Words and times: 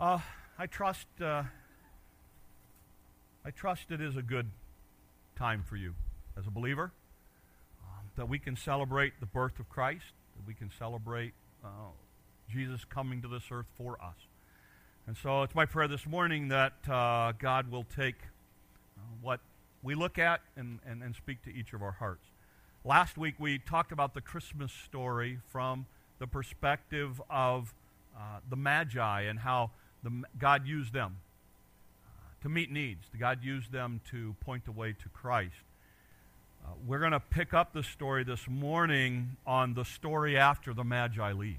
Uh, 0.00 0.18
I 0.58 0.66
trust. 0.66 1.06
Uh, 1.20 1.42
I 3.44 3.50
trust 3.50 3.90
it 3.90 4.00
is 4.00 4.16
a 4.16 4.22
good 4.22 4.46
time 5.36 5.62
for 5.62 5.76
you 5.76 5.94
as 6.38 6.46
a 6.46 6.50
believer 6.50 6.92
um, 7.82 8.06
that 8.16 8.26
we 8.26 8.38
can 8.38 8.56
celebrate 8.56 9.20
the 9.20 9.26
birth 9.26 9.60
of 9.60 9.68
Christ, 9.68 10.14
that 10.36 10.46
we 10.46 10.54
can 10.54 10.70
celebrate 10.78 11.34
uh, 11.62 11.68
Jesus 12.50 12.82
coming 12.86 13.20
to 13.20 13.28
this 13.28 13.42
earth 13.50 13.66
for 13.76 13.98
us. 14.02 14.16
And 15.06 15.18
so 15.18 15.42
it's 15.42 15.54
my 15.54 15.66
prayer 15.66 15.88
this 15.88 16.06
morning 16.06 16.48
that 16.48 16.88
uh, 16.88 17.32
God 17.38 17.70
will 17.70 17.84
take 17.94 18.16
uh, 18.96 19.02
what 19.20 19.40
we 19.82 19.94
look 19.94 20.18
at 20.18 20.40
and, 20.56 20.78
and, 20.86 21.02
and 21.02 21.14
speak 21.14 21.42
to 21.44 21.50
each 21.54 21.74
of 21.74 21.82
our 21.82 21.92
hearts. 21.92 22.24
Last 22.86 23.18
week 23.18 23.34
we 23.38 23.58
talked 23.58 23.92
about 23.92 24.14
the 24.14 24.22
Christmas 24.22 24.72
story 24.72 25.40
from 25.52 25.84
the 26.18 26.26
perspective 26.26 27.20
of 27.28 27.74
uh, 28.16 28.38
the 28.48 28.56
Magi 28.56 29.22
and 29.22 29.40
how 29.40 29.72
the, 30.02 30.22
God 30.38 30.66
used 30.66 30.92
them 30.92 31.16
uh, 32.06 32.42
to 32.42 32.48
meet 32.48 32.70
needs. 32.70 33.04
God 33.18 33.42
used 33.42 33.72
them 33.72 34.00
to 34.10 34.34
point 34.40 34.64
the 34.64 34.72
way 34.72 34.92
to 34.92 35.08
Christ. 35.10 35.54
Uh, 36.64 36.70
we're 36.86 36.98
going 36.98 37.12
to 37.12 37.20
pick 37.20 37.54
up 37.54 37.72
the 37.72 37.82
story 37.82 38.24
this 38.24 38.48
morning 38.48 39.36
on 39.46 39.74
the 39.74 39.84
story 39.84 40.36
after 40.36 40.74
the 40.74 40.84
Magi 40.84 41.32
leave. 41.32 41.56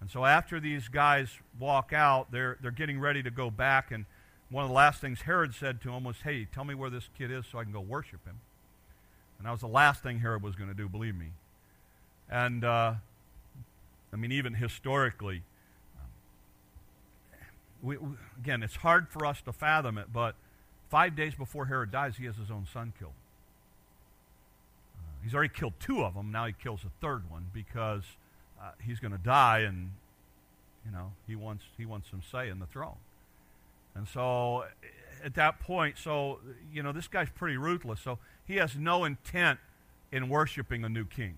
And 0.00 0.10
so 0.10 0.24
after 0.24 0.60
these 0.60 0.88
guys 0.88 1.28
walk 1.58 1.92
out, 1.92 2.32
they're, 2.32 2.56
they're 2.62 2.70
getting 2.70 2.98
ready 2.98 3.22
to 3.22 3.30
go 3.30 3.50
back. 3.50 3.90
And 3.90 4.06
one 4.48 4.64
of 4.64 4.70
the 4.70 4.74
last 4.74 5.00
things 5.00 5.22
Herod 5.22 5.54
said 5.54 5.80
to 5.82 5.90
him 5.90 6.04
was, 6.04 6.16
Hey, 6.24 6.46
tell 6.52 6.64
me 6.64 6.74
where 6.74 6.90
this 6.90 7.08
kid 7.16 7.30
is 7.30 7.44
so 7.50 7.58
I 7.58 7.64
can 7.64 7.72
go 7.72 7.80
worship 7.80 8.24
him. 8.26 8.40
And 9.38 9.46
that 9.46 9.52
was 9.52 9.60
the 9.60 9.68
last 9.68 10.02
thing 10.02 10.20
Herod 10.20 10.42
was 10.42 10.56
going 10.56 10.68
to 10.68 10.76
do, 10.76 10.88
believe 10.88 11.14
me. 11.14 11.28
And, 12.30 12.64
uh, 12.64 12.94
I 14.12 14.16
mean, 14.16 14.32
even 14.32 14.54
historically, 14.54 15.42
we, 17.82 17.96
we, 17.96 18.08
again, 18.38 18.62
it's 18.62 18.76
hard 18.76 19.08
for 19.08 19.26
us 19.26 19.40
to 19.42 19.52
fathom 19.52 19.98
it, 19.98 20.12
but 20.12 20.34
five 20.88 21.16
days 21.16 21.34
before 21.34 21.66
Herod 21.66 21.90
dies, 21.90 22.16
he 22.16 22.26
has 22.26 22.36
his 22.36 22.50
own 22.50 22.66
son 22.72 22.92
killed. 22.98 23.12
Uh, 24.98 25.22
he's 25.22 25.34
already 25.34 25.52
killed 25.54 25.74
two 25.80 26.02
of 26.02 26.14
them. 26.14 26.30
Now 26.30 26.46
he 26.46 26.52
kills 26.52 26.80
a 26.84 26.90
third 27.00 27.30
one 27.30 27.46
because 27.52 28.02
uh, 28.60 28.72
he's 28.84 29.00
going 29.00 29.12
to 29.12 29.18
die, 29.18 29.60
and 29.60 29.92
you 30.84 30.92
know 30.92 31.12
he 31.26 31.36
wants 31.36 31.64
he 31.76 31.86
wants 31.86 32.10
some 32.10 32.22
say 32.30 32.48
in 32.48 32.58
the 32.58 32.66
throne. 32.66 32.96
And 33.94 34.06
so, 34.06 34.64
at 35.24 35.34
that 35.34 35.60
point, 35.60 35.96
so 35.98 36.40
you 36.72 36.82
know 36.82 36.92
this 36.92 37.08
guy's 37.08 37.30
pretty 37.30 37.56
ruthless. 37.56 38.00
So 38.00 38.18
he 38.44 38.56
has 38.56 38.76
no 38.76 39.04
intent 39.04 39.58
in 40.12 40.28
worshiping 40.28 40.84
a 40.84 40.88
new 40.88 41.04
king. 41.04 41.36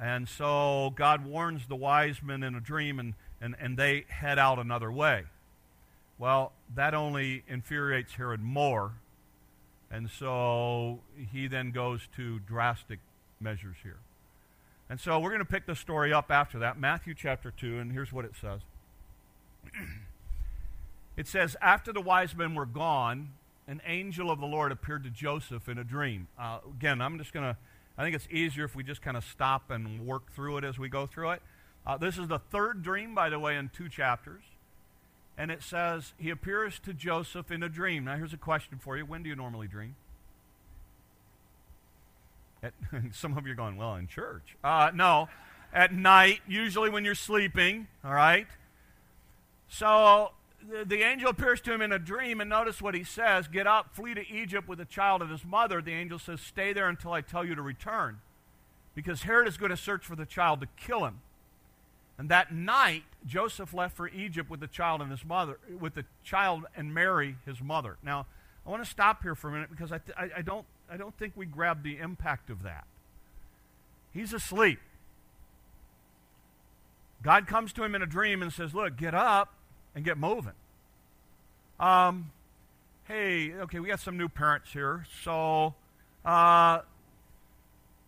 And 0.00 0.28
so 0.28 0.92
God 0.94 1.24
warns 1.24 1.66
the 1.66 1.76
wise 1.76 2.22
men 2.22 2.42
in 2.42 2.54
a 2.54 2.60
dream, 2.60 2.98
and, 2.98 3.14
and, 3.40 3.54
and 3.60 3.76
they 3.76 4.04
head 4.08 4.38
out 4.38 4.58
another 4.58 4.90
way. 4.90 5.24
Well, 6.18 6.52
that 6.74 6.94
only 6.94 7.44
infuriates 7.48 8.14
Herod 8.14 8.40
more. 8.40 8.92
And 9.90 10.10
so 10.10 11.00
he 11.32 11.46
then 11.46 11.70
goes 11.70 12.08
to 12.16 12.40
drastic 12.40 12.98
measures 13.40 13.76
here. 13.82 13.98
And 14.90 14.98
so 14.98 15.18
we're 15.18 15.30
going 15.30 15.40
to 15.40 15.44
pick 15.44 15.66
the 15.66 15.76
story 15.76 16.12
up 16.12 16.30
after 16.30 16.58
that, 16.60 16.78
Matthew 16.78 17.14
chapter 17.14 17.50
2, 17.50 17.78
and 17.78 17.92
here's 17.92 18.12
what 18.12 18.24
it 18.24 18.32
says. 18.40 18.60
it 21.16 21.28
says, 21.28 21.56
After 21.60 21.92
the 21.92 22.00
wise 22.00 22.34
men 22.34 22.54
were 22.54 22.66
gone, 22.66 23.30
an 23.66 23.82
angel 23.86 24.30
of 24.30 24.40
the 24.40 24.46
Lord 24.46 24.72
appeared 24.72 25.04
to 25.04 25.10
Joseph 25.10 25.68
in 25.68 25.78
a 25.78 25.84
dream. 25.84 26.26
Uh, 26.38 26.58
again, 26.70 27.02
I'm 27.02 27.18
just 27.18 27.32
going 27.32 27.44
to 27.44 27.56
I 27.98 28.04
think 28.04 28.14
it's 28.14 28.28
easier 28.30 28.64
if 28.64 28.76
we 28.76 28.84
just 28.84 29.02
kind 29.02 29.16
of 29.16 29.24
stop 29.24 29.72
and 29.72 30.06
work 30.06 30.32
through 30.32 30.58
it 30.58 30.64
as 30.64 30.78
we 30.78 30.88
go 30.88 31.06
through 31.06 31.30
it. 31.30 31.42
Uh, 31.88 31.96
this 31.96 32.18
is 32.18 32.28
the 32.28 32.38
third 32.38 32.82
dream, 32.82 33.14
by 33.14 33.30
the 33.30 33.38
way, 33.38 33.56
in 33.56 33.70
two 33.70 33.88
chapters. 33.88 34.42
And 35.38 35.50
it 35.50 35.62
says, 35.62 36.12
He 36.18 36.28
appears 36.28 36.78
to 36.80 36.92
Joseph 36.92 37.50
in 37.50 37.62
a 37.62 37.68
dream. 37.68 38.04
Now, 38.04 38.16
here's 38.16 38.34
a 38.34 38.38
question 38.38 38.78
for 38.78 38.98
you 38.98 39.06
When 39.06 39.22
do 39.22 39.30
you 39.30 39.36
normally 39.36 39.68
dream? 39.68 39.96
At, 42.62 42.74
some 43.12 43.38
of 43.38 43.46
you 43.46 43.52
are 43.52 43.56
going, 43.56 43.78
Well, 43.78 43.94
in 43.94 44.06
church. 44.06 44.56
Uh, 44.62 44.90
no, 44.94 45.30
at 45.72 45.94
night, 45.94 46.40
usually 46.46 46.90
when 46.90 47.06
you're 47.06 47.14
sleeping, 47.14 47.86
all 48.04 48.12
right? 48.12 48.48
So 49.68 50.32
the, 50.70 50.84
the 50.84 51.02
angel 51.02 51.30
appears 51.30 51.62
to 51.62 51.72
him 51.72 51.80
in 51.80 51.92
a 51.92 51.98
dream, 51.98 52.42
and 52.42 52.50
notice 52.50 52.82
what 52.82 52.94
he 52.94 53.04
says 53.04 53.48
Get 53.48 53.66
up, 53.66 53.94
flee 53.94 54.12
to 54.12 54.28
Egypt 54.30 54.68
with 54.68 54.78
the 54.78 54.84
child 54.84 55.22
and 55.22 55.30
his 55.30 55.44
mother. 55.44 55.80
The 55.80 55.92
angel 55.92 56.18
says, 56.18 56.42
Stay 56.42 56.74
there 56.74 56.88
until 56.90 57.12
I 57.12 57.22
tell 57.22 57.46
you 57.46 57.54
to 57.54 57.62
return. 57.62 58.18
Because 58.94 59.22
Herod 59.22 59.48
is 59.48 59.56
going 59.56 59.70
to 59.70 59.76
search 59.76 60.04
for 60.04 60.16
the 60.16 60.26
child 60.26 60.60
to 60.60 60.66
kill 60.76 61.06
him. 61.06 61.20
And 62.18 62.28
that 62.30 62.52
night, 62.52 63.04
Joseph 63.26 63.72
left 63.72 63.96
for 63.96 64.08
Egypt 64.08 64.50
with 64.50 64.58
the 64.58 64.66
child 64.66 65.00
and 65.00 65.10
his 65.10 65.24
mother, 65.24 65.58
with 65.78 65.94
the 65.94 66.04
child 66.24 66.64
and 66.76 66.92
Mary, 66.92 67.36
his 67.46 67.60
mother. 67.60 67.96
Now, 68.02 68.26
I 68.66 68.70
want 68.70 68.82
to 68.82 68.90
stop 68.90 69.22
here 69.22 69.36
for 69.36 69.48
a 69.48 69.52
minute 69.52 69.70
because 69.70 69.92
I, 69.92 69.98
th- 69.98 70.18
I, 70.18 70.38
I, 70.38 70.42
don't, 70.42 70.66
I 70.90 70.96
don't 70.96 71.16
think 71.16 71.34
we 71.36 71.46
grabbed 71.46 71.84
the 71.84 71.98
impact 71.98 72.50
of 72.50 72.64
that. 72.64 72.84
He's 74.12 74.32
asleep. 74.32 74.80
God 77.22 77.46
comes 77.46 77.72
to 77.74 77.84
him 77.84 77.94
in 77.94 78.02
a 78.02 78.06
dream 78.06 78.42
and 78.42 78.52
says, 78.52 78.74
Look, 78.74 78.96
get 78.96 79.14
up 79.14 79.52
and 79.94 80.04
get 80.04 80.18
moving. 80.18 80.52
Um, 81.78 82.30
hey, 83.04 83.52
okay, 83.52 83.78
we 83.78 83.88
got 83.88 84.00
some 84.00 84.16
new 84.16 84.28
parents 84.28 84.72
here. 84.72 85.06
So, 85.22 85.74
uh, 86.24 86.80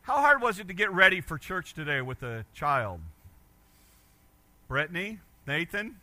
how 0.03 0.17
hard 0.17 0.43
was 0.43 0.59
it 0.59 0.69
to 0.69 0.75
get 0.75 0.93
ready 0.93 1.21
for 1.21 1.39
church 1.39 1.75
today 1.75 2.01
with 2.01 2.23
a 2.23 2.45
child? 2.55 3.01
Brittany? 4.71 5.19
Nathan? 5.49 5.97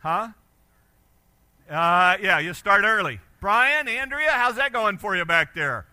Huh? 0.00 0.30
Uh, 1.70 2.16
yeah, 2.20 2.40
you 2.40 2.52
start 2.52 2.84
early. 2.84 3.20
Brian, 3.40 3.86
Andrea, 3.86 4.32
how's 4.32 4.56
that 4.56 4.72
going 4.72 4.98
for 4.98 5.16
you 5.16 5.24
back 5.24 5.54
there? 5.54 5.86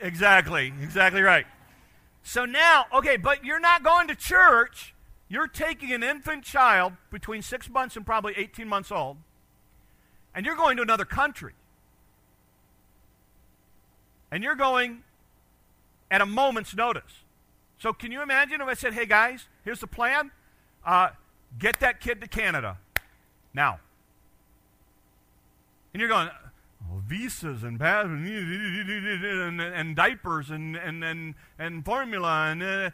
Exactly, 0.00 0.74
exactly 0.82 1.22
right. 1.22 1.46
So 2.24 2.44
now, 2.44 2.86
okay, 2.92 3.16
but 3.16 3.44
you're 3.44 3.60
not 3.60 3.84
going 3.84 4.08
to 4.08 4.16
church 4.16 4.94
you're 5.32 5.48
taking 5.48 5.92
an 5.92 6.02
infant 6.02 6.44
child 6.44 6.92
between 7.10 7.40
six 7.40 7.70
months 7.70 7.96
and 7.96 8.04
probably 8.04 8.34
18 8.36 8.68
months 8.68 8.92
old, 8.92 9.16
and 10.34 10.44
you're 10.44 10.56
going 10.56 10.76
to 10.76 10.82
another 10.82 11.06
country. 11.06 11.54
And 14.30 14.44
you're 14.44 14.54
going 14.54 15.04
at 16.10 16.20
a 16.20 16.26
moment's 16.26 16.74
notice. 16.76 17.21
So, 17.82 17.92
can 17.92 18.12
you 18.12 18.22
imagine 18.22 18.60
if 18.60 18.68
I 18.68 18.74
said, 18.74 18.94
hey 18.94 19.06
guys, 19.06 19.48
here's 19.64 19.80
the 19.80 19.88
plan? 19.88 20.30
Uh, 20.86 21.08
get 21.58 21.80
that 21.80 21.98
kid 21.98 22.20
to 22.20 22.28
Canada 22.28 22.78
now. 23.52 23.80
And 25.92 26.00
you're 26.00 26.08
going, 26.08 26.28
oh, 26.84 27.02
visas 27.04 27.64
and, 27.64 27.82
and, 27.82 29.60
and, 29.60 29.96
diapers 29.96 30.50
and, 30.50 30.76
and, 30.76 31.02
and, 31.02 31.34
and 31.58 31.84
formula. 31.84 32.52
And, 32.52 32.62
uh, 32.62 32.90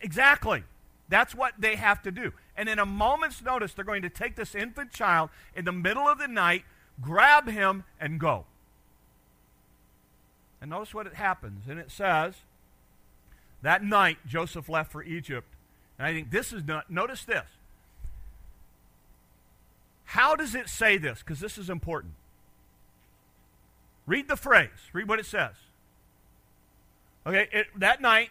exactly. 0.00 0.62
That's 1.08 1.34
what 1.34 1.54
they 1.58 1.74
have 1.74 2.00
to 2.02 2.12
do. 2.12 2.32
And 2.56 2.68
in 2.68 2.78
a 2.78 2.86
moment's 2.86 3.42
notice, 3.42 3.74
they're 3.74 3.84
going 3.84 4.02
to 4.02 4.10
take 4.10 4.36
this 4.36 4.54
infant 4.54 4.92
child 4.92 5.30
in 5.56 5.64
the 5.64 5.72
middle 5.72 6.06
of 6.06 6.18
the 6.18 6.28
night, 6.28 6.62
grab 7.00 7.48
him, 7.48 7.82
and 8.00 8.20
go. 8.20 8.44
And 10.60 10.70
notice 10.70 10.94
what 10.94 11.08
it 11.08 11.14
happens. 11.14 11.66
And 11.68 11.80
it 11.80 11.90
says, 11.90 12.34
that 13.62 13.82
night 13.82 14.18
Joseph 14.26 14.68
left 14.68 14.92
for 14.92 15.02
Egypt. 15.02 15.46
And 15.98 16.06
I 16.06 16.12
think 16.12 16.30
this 16.30 16.52
is 16.52 16.64
not, 16.64 16.90
notice 16.90 17.24
this. 17.24 17.46
How 20.04 20.36
does 20.36 20.54
it 20.54 20.68
say 20.68 20.96
this? 20.96 21.18
Because 21.18 21.40
this 21.40 21.58
is 21.58 21.68
important. 21.68 22.14
Read 24.06 24.28
the 24.28 24.36
phrase. 24.36 24.70
Read 24.92 25.08
what 25.08 25.18
it 25.18 25.26
says. 25.26 25.54
Okay, 27.26 27.48
it, 27.52 27.66
that 27.76 28.00
night, 28.00 28.30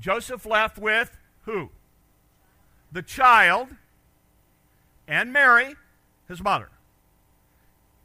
Joseph 0.00 0.46
left 0.46 0.78
with 0.78 1.16
who? 1.42 1.70
the 2.92 3.02
child 3.02 3.68
and 5.06 5.32
Mary, 5.32 5.76
his 6.26 6.42
mother. 6.42 6.68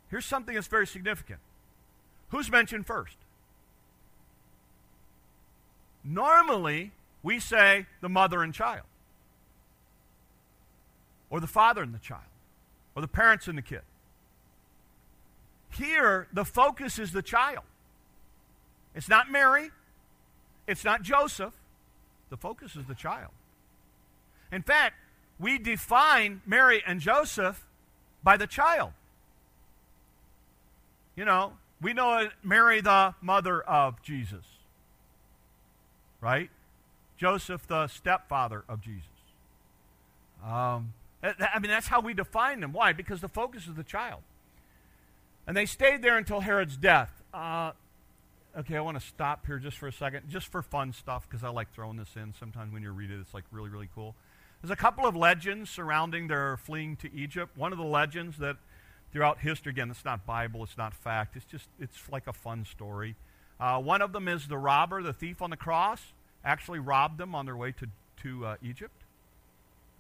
Here's 0.09 0.25
something 0.25 0.56
that's 0.56 0.68
very 0.68 0.88
significant. 0.88 1.39
Who's 2.30 2.51
mentioned 2.51 2.86
first? 2.86 3.18
Normally, 6.03 6.91
we 7.21 7.39
say 7.39 7.85
the 8.01 8.09
mother 8.09 8.44
and 8.44 8.53
child, 8.53 8.85
or 11.29 11.39
the 11.39 11.47
father 11.47 11.81
and 11.81 11.94
the 11.94 12.00
child, 12.00 12.21
or 12.95 13.01
the 13.01 13.07
parents 13.07 13.47
and 13.47 13.57
the 13.57 13.61
kid. 13.61 13.81
Here, 15.69 16.27
the 16.31 16.45
focus 16.45 17.00
is 17.00 17.11
the 17.11 17.21
child. 17.21 17.63
It's 18.94 19.09
not 19.09 19.31
Mary, 19.31 19.71
it's 20.67 20.85
not 20.85 21.01
Joseph. 21.01 21.53
The 22.29 22.38
focus 22.38 22.75
is 22.75 22.85
the 22.85 22.95
child. 22.95 23.31
In 24.51 24.61
fact, 24.61 24.95
we 25.39 25.57
define 25.57 26.41
Mary 26.45 26.81
and 26.85 27.00
Joseph 27.00 27.65
by 28.23 28.38
the 28.38 28.47
child. 28.47 28.91
You 31.15 31.25
know, 31.25 31.53
we 31.81 31.94
know 31.94 32.29
Mary, 32.44 32.81
the 32.81 33.13
mother 33.21 33.61
of 33.61 34.01
Jesus, 34.01 34.45
right? 36.24 36.50
Joseph, 37.18 37.68
the 37.68 37.88
stepfather 37.88 38.64
of 38.70 38.81
Jesus. 38.81 39.06
Um, 40.44 40.94
I 41.22 41.60
mean, 41.60 41.70
that's 41.70 41.88
how 41.88 42.00
we 42.00 42.14
define 42.14 42.62
them. 42.62 42.74
Why? 42.74 42.94
Because 42.94 43.22
the 43.22 43.30
focus 43.30 43.68
is 43.68 43.75
the 43.75 43.84
child. 43.84 44.22
And 45.46 45.56
they 45.56 45.66
stayed 45.66 46.02
there 46.02 46.18
until 46.18 46.40
Herod's 46.40 46.78
death. 46.78 47.12
Uh, 47.34 47.72
okay, 48.58 48.78
I 48.78 48.81
want 48.81 49.00
to 49.00 49.06
stop 49.06 49.46
here 49.46 49.60
just 49.60 49.78
for 49.78 49.88
a 49.88 49.94
second, 49.94 50.30
just 50.30 50.48
for 50.48 50.62
fun 50.62 50.94
stuff, 50.94 51.28
because 51.30 51.44
I 51.44 51.50
like 51.50 51.74
throwing 51.74 51.98
this 51.98 52.16
in. 52.16 52.34
Sometimes 52.40 52.74
when 52.74 52.84
you 52.84 52.92
read 52.92 53.12
it, 53.12 53.20
it's 53.20 53.34
like 53.34 53.44
really, 53.52 53.70
really 53.70 53.90
cool. 53.94 54.16
There's 54.62 54.72
a 54.72 54.78
couple 54.78 55.06
of 55.06 55.16
legends 55.16 55.70
surrounding 55.70 56.30
their 56.30 56.56
fleeing 56.56 56.96
to 56.98 57.14
Egypt. 57.14 57.58
One 57.58 57.74
of 57.74 57.78
the 57.78 57.86
legends 57.86 58.38
that 58.38 58.56
throughout 59.12 59.40
history, 59.40 59.72
again, 59.72 59.92
it's 59.92 60.06
not 60.06 60.25
Bible, 60.25 60.64
it's 60.64 60.78
not 60.78 60.94
fact, 60.94 61.36
it's 61.36 61.46
just, 61.46 61.68
it's 61.80 61.98
like 62.10 62.28
a 62.28 62.34
fun 62.34 62.66
story. 62.66 63.16
Uh, 63.59 63.79
one 63.79 64.01
of 64.01 64.11
them 64.11 64.27
is 64.27 64.47
the 64.47 64.57
robber, 64.57 65.01
the 65.01 65.13
thief 65.13 65.41
on 65.41 65.50
the 65.50 65.57
cross, 65.57 66.13
actually 66.44 66.79
robbed 66.79 67.17
them 67.17 67.33
on 67.33 67.45
their 67.45 67.55
way 67.55 67.71
to, 67.71 67.88
to 68.21 68.45
uh, 68.45 68.55
Egypt. 68.61 69.03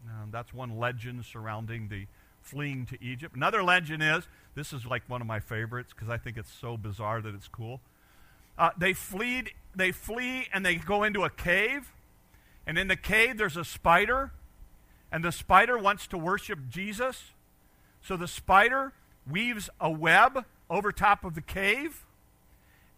Um, 0.07 0.29
that's 0.31 0.53
one 0.53 0.77
legend 0.77 1.23
surrounding 1.25 1.87
the 1.87 2.07
fleeing 2.41 2.85
to 2.87 3.01
Egypt. 3.01 3.35
Another 3.35 3.63
legend 3.63 4.03
is 4.03 4.27
this 4.55 4.73
is 4.73 4.85
like 4.85 5.03
one 5.07 5.21
of 5.21 5.27
my 5.27 5.39
favorites 5.39 5.93
because 5.93 6.09
I 6.09 6.17
think 6.17 6.37
it's 6.37 6.51
so 6.51 6.77
bizarre 6.77 7.21
that 7.21 7.33
it's 7.33 7.47
cool. 7.47 7.79
Uh, 8.57 8.71
they 8.77 8.93
flee, 8.93 9.45
they 9.75 9.91
flee 9.91 10.47
and 10.53 10.65
they 10.65 10.75
go 10.75 11.03
into 11.03 11.23
a 11.23 11.29
cave, 11.29 11.91
and 12.67 12.77
in 12.77 12.87
the 12.87 12.95
cave 12.95 13.37
there's 13.37 13.57
a 13.57 13.65
spider, 13.65 14.31
and 15.11 15.23
the 15.23 15.31
spider 15.31 15.77
wants 15.77 16.05
to 16.07 16.17
worship 16.17 16.59
Jesus. 16.69 17.31
So 18.01 18.17
the 18.17 18.27
spider 18.27 18.93
weaves 19.29 19.69
a 19.79 19.89
web 19.89 20.45
over 20.69 20.91
top 20.91 21.23
of 21.23 21.33
the 21.33 21.41
cave 21.41 22.03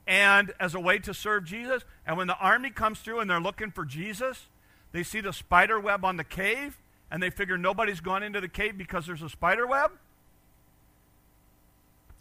and 0.08 0.54
as 0.60 0.76
a 0.76 0.80
way 0.80 1.00
to 1.00 1.14
serve 1.14 1.46
Jesus. 1.46 1.84
And 2.06 2.18
when 2.18 2.28
the 2.28 2.38
army 2.38 2.70
comes 2.70 3.00
through 3.00 3.20
and 3.20 3.30
they're 3.30 3.40
looking 3.40 3.72
for 3.72 3.86
Jesus, 3.86 4.48
they 4.92 5.04
see 5.04 5.22
the 5.22 5.34
spider 5.34 5.80
web 5.80 6.06
on 6.06 6.18
the 6.18 6.24
cave 6.24 6.78
and 7.12 7.22
they 7.22 7.30
figure 7.30 7.58
nobody's 7.58 8.00
gone 8.00 8.24
into 8.24 8.42
the 8.42 8.48
cave 8.48 8.78
because 8.78 9.06
there's 9.06 9.22
a 9.22 9.30
spider 9.30 9.66
web. 9.68 9.92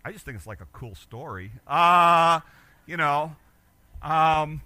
I 0.05 0.13
just 0.13 0.25
think 0.25 0.37
it's 0.37 0.47
like 0.47 0.61
a 0.61 0.67
cool 0.73 0.95
story. 0.95 1.51
Uh, 1.67 2.41
you 2.87 2.97
know, 2.97 3.37
um, 4.03 4.61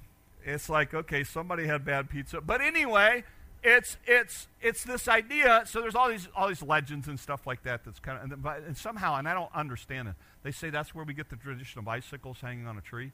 it's 0.45 0.69
like, 0.69 0.95
okay, 0.95 1.23
somebody 1.23 1.67
had 1.67 1.85
bad 1.85 2.11
pizza. 2.11 2.41
But 2.41 2.61
anyway, 2.61 3.25
it's 3.63 3.97
it's 4.07 4.49
it's 4.61 4.85
this 4.85 5.09
idea. 5.09 5.63
So 5.67 5.81
there's 5.81 5.95
all 5.95 6.09
these 6.09 6.29
all 6.37 6.49
these 6.49 6.63
legends 6.63 7.09
and 7.09 7.19
stuff 7.19 7.47
like 7.47 7.63
that. 7.65 7.85
That's 7.85 7.99
kind 7.99 8.19
of 8.19 8.33
and, 8.33 8.67
and 8.67 8.77
somehow, 8.77 9.17
and 9.17 9.29
I 9.29 9.35
don't 9.35 9.55
understand 9.55 10.09
it. 10.09 10.15
They 10.43 10.53
say 10.53 10.71
that's 10.71 10.95
where 10.95 11.05
we 11.05 11.15
get 11.15 11.29
the 11.29 11.37
tradition 11.37 11.79
of 11.81 11.89
icicles 11.89 12.39
hanging 12.41 12.67
on 12.67 12.79
a 12.79 12.81
tree. 12.81 13.13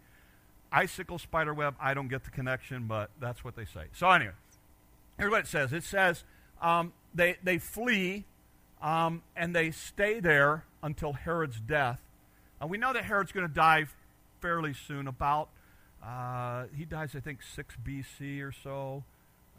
Icicle 0.70 1.18
spider 1.18 1.54
web. 1.54 1.76
I 1.80 1.94
don't 1.94 2.08
get 2.08 2.24
the 2.24 2.30
connection, 2.30 2.86
but 2.86 3.10
that's 3.20 3.44
what 3.44 3.56
they 3.56 3.64
say. 3.64 3.86
So 3.92 4.10
anyway, 4.10 4.32
here's 5.18 5.30
what 5.30 5.40
it 5.40 5.46
says. 5.46 5.72
It 5.72 5.84
says 5.84 6.24
um, 6.60 6.92
they 7.14 7.36
they 7.42 7.58
flee 7.58 8.24
um, 8.82 9.22
and 9.34 9.54
they 9.56 9.70
stay 9.70 10.20
there 10.20 10.64
until 10.82 11.14
Herod's 11.14 11.60
death. 11.60 12.00
And 12.60 12.68
we 12.68 12.76
know 12.76 12.92
that 12.92 13.04
Herod's 13.04 13.32
going 13.32 13.48
to 13.48 13.52
die 13.52 13.86
fairly 14.40 14.74
soon. 14.74 15.08
About 15.08 15.48
uh, 16.04 16.64
he 16.76 16.84
dies, 16.84 17.14
I 17.16 17.20
think, 17.20 17.40
six 17.42 17.76
B.C. 17.82 18.42
or 18.42 18.52
so 18.52 19.04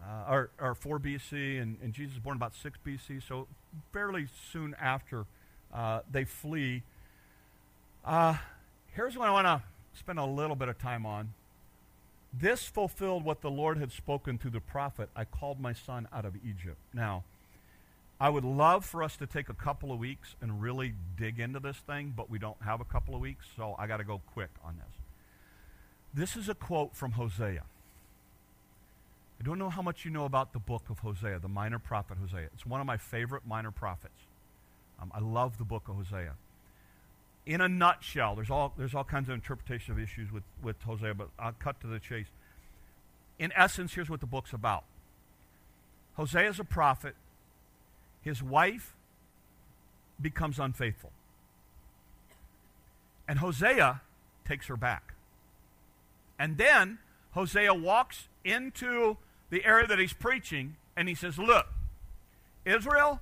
uh, 0.04 0.32
or, 0.32 0.50
or 0.60 0.76
4 0.76 1.00
BC, 1.00 1.62
and, 1.62 1.78
and 1.82 1.94
Jesus 1.94 2.18
born 2.18 2.38
about 2.38 2.54
6 2.56 2.78
BC, 2.86 3.22
so 3.28 3.48
fairly 3.92 4.28
soon 4.52 4.76
after 4.80 5.26
uh, 5.74 6.02
they 6.10 6.24
flee. 6.24 6.84
Uh, 8.04 8.36
here's 8.94 9.18
what 9.18 9.28
I 9.28 9.32
want 9.32 9.48
to 9.48 9.64
spend 9.98 10.20
a 10.20 10.26
little 10.26 10.56
bit 10.56 10.70
of 10.70 10.78
time 10.78 11.06
on. 11.06 11.34
This 12.34 12.66
fulfilled 12.66 13.24
what 13.24 13.42
the 13.42 13.50
Lord 13.50 13.78
had 13.78 13.92
spoken 13.92 14.38
through 14.38 14.52
the 14.52 14.60
prophet 14.60 15.10
I 15.16 15.24
called 15.24 15.60
my 15.60 15.74
son 15.74 16.08
out 16.12 16.26
of 16.26 16.36
Egypt. 16.46 16.78
Now, 16.94 17.24
I 18.20 18.30
would 18.30 18.44
love 18.46 18.86
for 18.86 19.04
us 19.04 19.18
to 19.18 19.28
take 19.28 19.50
a 19.50 19.54
couple 19.54 19.92
of 19.92 20.00
weeks 20.00 20.36
and 20.42 20.62
really 20.62 20.94
dig 21.18 21.40
into 21.40 21.60
this 21.60 21.78
thing, 21.78 22.14
but 22.16 22.30
we 22.30 22.40
don't 22.40 22.62
have 22.64 22.80
a 22.80 22.86
couple 22.86 23.16
of 23.16 23.22
weeks, 23.22 23.46
so 23.56 23.76
I 23.78 23.88
got 23.88 23.98
to 23.98 24.04
go 24.04 24.22
quick 24.34 24.52
on 24.64 24.78
this. 24.78 24.96
This 26.14 26.38
is 26.38 26.48
a 26.48 26.56
quote 26.56 26.96
from 26.96 27.14
Hosea. 27.14 27.64
I 29.46 29.48
don't 29.48 29.60
know 29.60 29.70
how 29.70 29.84
much 29.84 30.06
you 30.06 30.10
know 30.10 30.26
about 30.26 30.54
the 30.54 30.60
book 30.60 30.90
of 30.90 30.98
Hosea, 30.98 31.38
the 31.38 31.48
minor 31.48 31.78
prophet 31.78 32.18
Hosea. 32.20 32.50
It's 32.56 32.66
one 32.66 32.82
of 32.82 32.88
my 32.88 32.98
favorite 32.98 33.46
minor 33.46 33.70
prophets. 33.70 34.24
Um, 35.00 35.12
I 35.14 35.20
love 35.20 35.60
the 35.60 35.64
book 35.64 35.88
of 35.88 35.98
Hosea. 35.98 36.32
In 37.46 37.62
a 37.62 37.70
nutshell, 37.70 38.34
there's 38.34 38.50
all, 38.50 38.74
there's 38.76 38.96
all 38.96 39.04
kinds 39.04 39.30
of 39.30 39.36
interpretation 39.36 39.94
of 39.94 40.00
issues 40.00 40.32
with, 40.32 40.42
with 40.64 40.82
Hosea, 40.82 41.14
but 41.14 41.30
I'll 41.38 41.52
cut 41.52 41.80
to 41.82 41.88
the 41.88 42.00
chase. 42.00 42.26
In 43.38 43.52
essence, 43.56 43.94
here's 43.94 44.10
what 44.10 44.20
the 44.20 44.26
book's 44.26 44.52
about 44.52 44.84
Hosea 46.16 46.50
is 46.50 46.60
a 46.60 46.64
prophet. 46.64 47.14
His 48.24 48.42
wife 48.42 48.96
becomes 50.20 50.58
unfaithful. 50.58 51.12
And 53.28 53.38
Hosea 53.38 54.02
takes 54.44 54.66
her 54.70 54.78
back. 54.78 55.14
And 56.40 56.58
then 56.58 56.98
Hosea 57.34 57.76
walks 57.76 58.28
into 58.44 59.18
the 59.50 59.66
area 59.66 59.88
that 59.88 60.00
he's 60.00 60.14
preaching, 60.14 60.76
and 60.96 61.08
he 61.08 61.16
says, 61.16 61.38
Look, 61.38 61.68
Israel, 62.66 63.22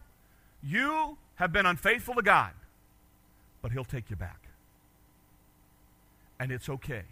you 0.62 1.18
have 1.36 1.52
been 1.52 1.66
unfaithful 1.66 2.16
to 2.16 2.22
God, 2.22 2.52
but 3.62 3.72
he'll 3.72 3.84
take 3.84 4.10
you 4.10 4.16
back. 4.16 4.48
And 6.40 6.52
it's 6.52 6.70
okay. 6.70 7.04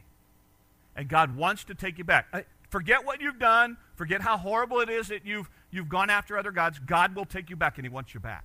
And 0.96 1.08
God 1.08 1.36
wants 1.36 1.64
to 1.66 1.76
take 1.76 1.98
you 1.98 2.04
back. 2.04 2.46
Forget 2.70 3.06
what 3.06 3.22
you've 3.22 3.40
done. 3.40 3.78
Forget 3.96 4.22
how 4.22 4.38
horrible 4.38 4.80
it 4.80 4.90
is 4.90 5.10
that 5.10 5.26
you've, 5.26 5.50
you've 5.72 5.90
gone 5.90 6.10
after 6.10 6.38
other 6.38 6.52
gods. 6.52 6.80
God 6.80 7.16
will 7.16 7.26
take 7.26 7.50
you 7.50 7.56
back, 7.56 7.78
and 7.78 7.86
he 7.86 7.90
wants 7.90 8.14
you 8.14 8.20
back. 8.20 8.44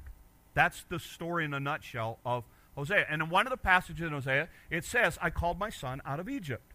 That's 0.54 0.84
the 0.88 0.98
story 0.98 1.44
in 1.44 1.54
a 1.54 1.60
nutshell 1.60 2.18
of 2.24 2.44
Hosea. 2.76 3.06
And 3.08 3.22
in 3.22 3.30
one 3.30 3.46
of 3.46 3.50
the 3.50 3.56
passages 3.56 4.06
in 4.06 4.12
Hosea, 4.12 4.48
it 4.70 4.84
says, 4.84 5.18
I 5.20 5.30
called 5.30 5.58
my 5.58 5.70
son 5.70 6.00
out 6.04 6.20
of 6.20 6.28
Egypt. 6.28 6.72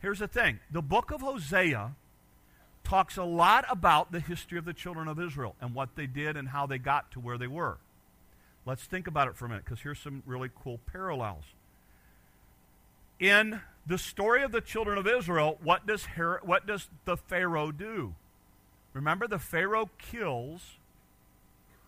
Here's 0.00 0.18
the 0.18 0.28
thing 0.28 0.60
the 0.70 0.82
book 0.82 1.10
of 1.10 1.20
Hosea 1.20 1.94
talks 2.84 3.16
a 3.16 3.24
lot 3.24 3.64
about 3.68 4.12
the 4.12 4.20
history 4.20 4.58
of 4.58 4.64
the 4.64 4.74
children 4.74 5.08
of 5.08 5.18
Israel 5.18 5.56
and 5.60 5.74
what 5.74 5.96
they 5.96 6.06
did 6.06 6.36
and 6.36 6.48
how 6.48 6.66
they 6.66 6.78
got 6.78 7.10
to 7.12 7.20
where 7.20 7.38
they 7.38 7.46
were. 7.46 7.78
Let's 8.66 8.84
think 8.84 9.06
about 9.06 9.28
it 9.28 9.36
for 9.36 9.46
a 9.46 9.48
minute 9.48 9.64
because 9.64 9.80
here's 9.80 9.98
some 9.98 10.22
really 10.26 10.50
cool 10.62 10.78
parallels. 10.86 11.44
In 13.18 13.60
the 13.86 13.98
story 13.98 14.42
of 14.42 14.52
the 14.52 14.60
children 14.60 14.98
of 14.98 15.06
Israel, 15.06 15.58
what 15.62 15.86
does, 15.86 16.06
what 16.42 16.66
does 16.66 16.88
the 17.04 17.16
Pharaoh 17.16 17.72
do? 17.72 18.14
Remember, 18.92 19.26
the 19.26 19.38
Pharaoh 19.38 19.90
kills 19.98 20.76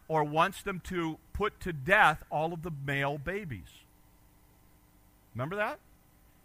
or 0.08 0.25
wants 0.25 0.62
them 0.62 0.81
to 0.81 1.19
put 1.32 1.60
to 1.60 1.72
death 1.72 2.24
all 2.31 2.53
of 2.53 2.62
the 2.62 2.70
male 2.86 3.19
babies. 3.19 3.69
Remember 5.34 5.56
that? 5.56 5.79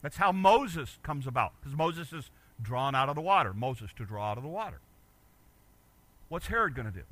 That's 0.01 0.17
how 0.17 0.31
Moses 0.31 0.97
comes 1.03 1.27
about, 1.27 1.53
because 1.59 1.77
Moses 1.77 2.11
is 2.11 2.29
drawn 2.61 2.95
out 2.95 3.09
of 3.09 3.15
the 3.15 3.21
water. 3.21 3.53
Moses 3.53 3.89
to 3.97 4.05
draw 4.05 4.31
out 4.31 4.37
of 4.37 4.43
the 4.43 4.49
water. 4.49 4.79
What's 6.29 6.47
Herod 6.47 6.75
going 6.75 6.87
to 6.87 6.93
do? 6.93 7.03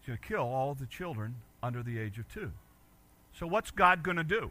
He's 0.00 0.08
going 0.08 0.18
to 0.18 0.28
kill 0.28 0.40
all 0.42 0.74
the 0.74 0.86
children 0.86 1.36
under 1.62 1.82
the 1.82 1.98
age 1.98 2.18
of 2.18 2.32
two. 2.32 2.52
So, 3.38 3.46
what's 3.46 3.70
God 3.70 4.02
going 4.02 4.18
to 4.18 4.24
do? 4.24 4.50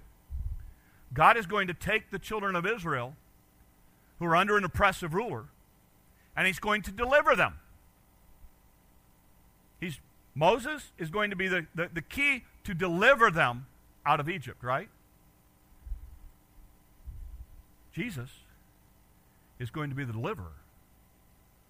God 1.13 1.37
is 1.37 1.45
going 1.45 1.67
to 1.67 1.73
take 1.73 2.09
the 2.09 2.19
children 2.19 2.55
of 2.55 2.65
Israel 2.65 3.15
who 4.19 4.25
are 4.25 4.35
under 4.35 4.57
an 4.57 4.63
oppressive 4.63 5.13
ruler, 5.13 5.45
and 6.35 6.47
he's 6.47 6.59
going 6.59 6.81
to 6.81 6.91
deliver 6.91 7.35
them. 7.35 7.59
He's, 9.79 9.99
Moses 10.33 10.91
is 10.97 11.09
going 11.09 11.29
to 11.29 11.35
be 11.35 11.47
the, 11.47 11.67
the, 11.75 11.89
the 11.93 12.01
key 12.01 12.43
to 12.63 12.73
deliver 12.73 13.29
them 13.29 13.67
out 14.05 14.19
of 14.19 14.27
Egypt, 14.27 14.63
right? 14.63 14.89
Jesus 17.93 18.29
is 19.59 19.69
going 19.69 19.89
to 19.89 19.95
be 19.95 20.03
the 20.03 20.13
deliverer 20.13 20.57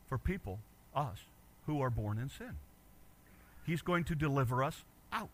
for 0.08 0.18
people, 0.18 0.60
us, 0.96 1.20
who 1.65 1.82
are 1.82 1.89
born 1.89 2.18
in 2.18 2.30
sin. 2.30 2.56
He's 3.65 3.82
going 3.82 4.06
to 4.06 4.15
deliver 4.15 4.63
us 4.63 4.84
out. 5.12 5.30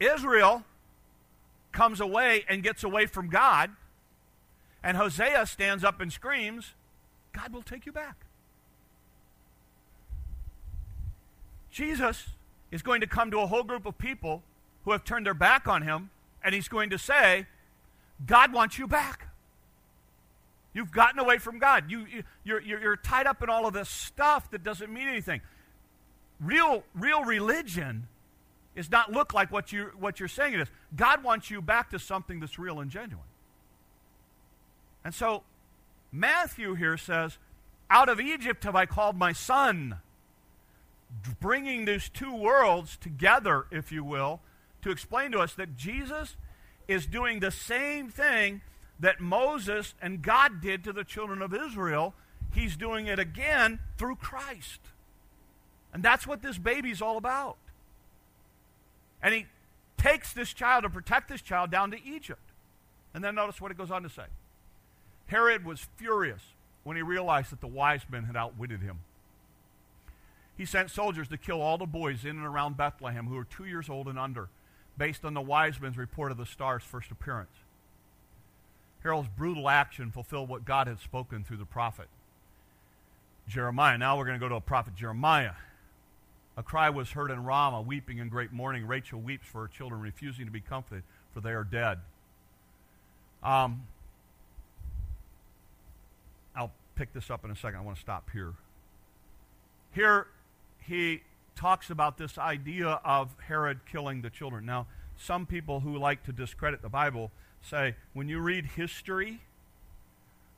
Israel 0.00 0.64
comes 1.72 2.00
away 2.00 2.44
and 2.48 2.62
gets 2.62 2.82
away 2.82 3.06
from 3.06 3.28
God, 3.28 3.70
and 4.82 4.96
Hosea 4.96 5.46
stands 5.46 5.84
up 5.84 6.00
and 6.00 6.12
screams, 6.12 6.74
God 7.32 7.52
will 7.52 7.62
take 7.62 7.86
you 7.86 7.92
back. 7.92 8.16
Jesus 11.70 12.28
is 12.70 12.82
going 12.82 13.02
to 13.02 13.06
come 13.06 13.30
to 13.30 13.40
a 13.40 13.46
whole 13.46 13.62
group 13.62 13.84
of 13.84 13.98
people 13.98 14.42
who 14.84 14.92
have 14.92 15.04
turned 15.04 15.26
their 15.26 15.34
back 15.34 15.68
on 15.68 15.82
him, 15.82 16.10
and 16.42 16.54
he's 16.54 16.68
going 16.68 16.88
to 16.90 16.98
say, 16.98 17.46
God 18.24 18.52
wants 18.52 18.78
you 18.78 18.86
back. 18.86 19.28
You've 20.72 20.92
gotten 20.92 21.18
away 21.18 21.38
from 21.38 21.58
God. 21.58 21.90
You, 21.90 22.06
you, 22.06 22.22
you're, 22.44 22.60
you're 22.60 22.96
tied 22.96 23.26
up 23.26 23.42
in 23.42 23.48
all 23.48 23.66
of 23.66 23.72
this 23.72 23.88
stuff 23.88 24.50
that 24.50 24.62
doesn't 24.62 24.92
mean 24.92 25.08
anything. 25.08 25.40
Real, 26.38 26.84
real 26.94 27.24
religion 27.24 28.08
is 28.74 28.90
not 28.90 29.10
look 29.10 29.32
like 29.32 29.50
what, 29.50 29.72
you, 29.72 29.90
what 29.98 30.20
you're 30.20 30.28
saying 30.28 30.52
it 30.52 30.60
is. 30.60 30.68
God 30.94 31.24
wants 31.24 31.50
you 31.50 31.62
back 31.62 31.90
to 31.90 31.98
something 31.98 32.40
that's 32.40 32.58
real 32.58 32.78
and 32.80 32.90
genuine. 32.90 33.24
And 35.02 35.14
so 35.14 35.44
Matthew 36.12 36.74
here 36.74 36.96
says, 36.96 37.38
Out 37.88 38.08
of 38.08 38.20
Egypt 38.20 38.64
have 38.64 38.76
I 38.76 38.84
called 38.84 39.16
my 39.16 39.32
son. 39.32 39.96
Bringing 41.40 41.86
these 41.86 42.10
two 42.10 42.34
worlds 42.34 42.98
together, 42.98 43.64
if 43.70 43.90
you 43.92 44.04
will, 44.04 44.40
to 44.82 44.90
explain 44.90 45.32
to 45.32 45.38
us 45.38 45.54
that 45.54 45.76
Jesus 45.76 46.36
is 46.88 47.06
doing 47.06 47.40
the 47.40 47.50
same 47.50 48.08
thing 48.08 48.60
that 49.00 49.20
Moses 49.20 49.94
and 50.00 50.22
God 50.22 50.60
did 50.60 50.84
to 50.84 50.92
the 50.92 51.04
children 51.04 51.42
of 51.42 51.52
Israel. 51.52 52.14
He's 52.52 52.76
doing 52.76 53.06
it 53.06 53.18
again 53.18 53.80
through 53.98 54.16
Christ. 54.16 54.80
And 55.92 56.02
that's 56.02 56.26
what 56.26 56.42
this 56.42 56.58
baby's 56.58 57.02
all 57.02 57.16
about. 57.16 57.56
And 59.22 59.34
he 59.34 59.46
takes 59.96 60.32
this 60.32 60.52
child 60.52 60.84
to 60.84 60.90
protect 60.90 61.28
this 61.28 61.42
child 61.42 61.70
down 61.70 61.90
to 61.90 62.04
Egypt. 62.04 62.40
And 63.14 63.24
then 63.24 63.34
notice 63.34 63.60
what 63.60 63.70
it 63.70 63.78
goes 63.78 63.90
on 63.90 64.02
to 64.02 64.08
say. 64.08 64.26
Herod 65.26 65.64
was 65.64 65.88
furious 65.96 66.42
when 66.84 66.96
he 66.96 67.02
realized 67.02 67.50
that 67.50 67.60
the 67.60 67.66
wise 67.66 68.02
men 68.10 68.24
had 68.24 68.36
outwitted 68.36 68.80
him. 68.82 69.00
He 70.56 70.64
sent 70.64 70.90
soldiers 70.90 71.28
to 71.28 71.36
kill 71.36 71.60
all 71.60 71.78
the 71.78 71.86
boys 71.86 72.24
in 72.24 72.36
and 72.36 72.46
around 72.46 72.76
Bethlehem 72.76 73.26
who 73.26 73.34
were 73.34 73.44
two 73.44 73.64
years 73.64 73.90
old 73.90 74.06
and 74.06 74.18
under, 74.18 74.48
based 74.98 75.24
on 75.24 75.34
the 75.34 75.40
wise 75.40 75.80
men's 75.80 75.96
report 75.96 76.32
of 76.32 76.38
the 76.38 76.46
star's 76.46 76.82
first 76.82 77.10
appearance. 77.10 77.50
Herod's 79.02 79.28
brutal 79.28 79.68
action 79.68 80.10
fulfilled 80.10 80.48
what 80.48 80.64
God 80.64 80.86
had 80.86 80.98
spoken 80.98 81.44
through 81.44 81.58
the 81.58 81.64
prophet 81.64 82.08
Jeremiah. 83.48 83.96
Now 83.98 84.18
we're 84.18 84.24
going 84.24 84.38
to 84.38 84.44
go 84.44 84.48
to 84.48 84.56
a 84.56 84.60
prophet 84.60 84.94
Jeremiah. 84.96 85.52
A 86.56 86.62
cry 86.62 86.90
was 86.90 87.10
heard 87.10 87.30
in 87.30 87.44
Ramah, 87.44 87.82
weeping 87.82 88.18
in 88.18 88.28
great 88.28 88.50
mourning. 88.50 88.86
Rachel 88.86 89.20
weeps 89.20 89.46
for 89.46 89.62
her 89.62 89.68
children, 89.68 90.00
refusing 90.00 90.46
to 90.46 90.50
be 90.50 90.60
comforted, 90.60 91.02
for 91.32 91.40
they 91.40 91.50
are 91.50 91.64
dead. 91.64 91.98
Um, 93.42 93.82
I'll 96.56 96.72
pick 96.94 97.12
this 97.12 97.30
up 97.30 97.44
in 97.44 97.50
a 97.50 97.56
second. 97.56 97.78
I 97.78 97.82
want 97.82 97.96
to 97.96 98.02
stop 98.02 98.30
here. 98.32 98.54
Here, 99.92 100.26
he 100.80 101.22
talks 101.56 101.90
about 101.90 102.18
this 102.18 102.38
idea 102.38 103.00
of 103.04 103.34
Herod 103.48 103.80
killing 103.90 104.22
the 104.22 104.30
children. 104.30 104.66
Now, 104.66 104.86
some 105.16 105.46
people 105.46 105.80
who 105.80 105.96
like 105.96 106.22
to 106.24 106.32
discredit 106.32 106.82
the 106.82 106.88
Bible 106.88 107.32
say 107.62 107.96
when 108.12 108.28
you 108.28 108.38
read 108.40 108.66
history, 108.66 109.40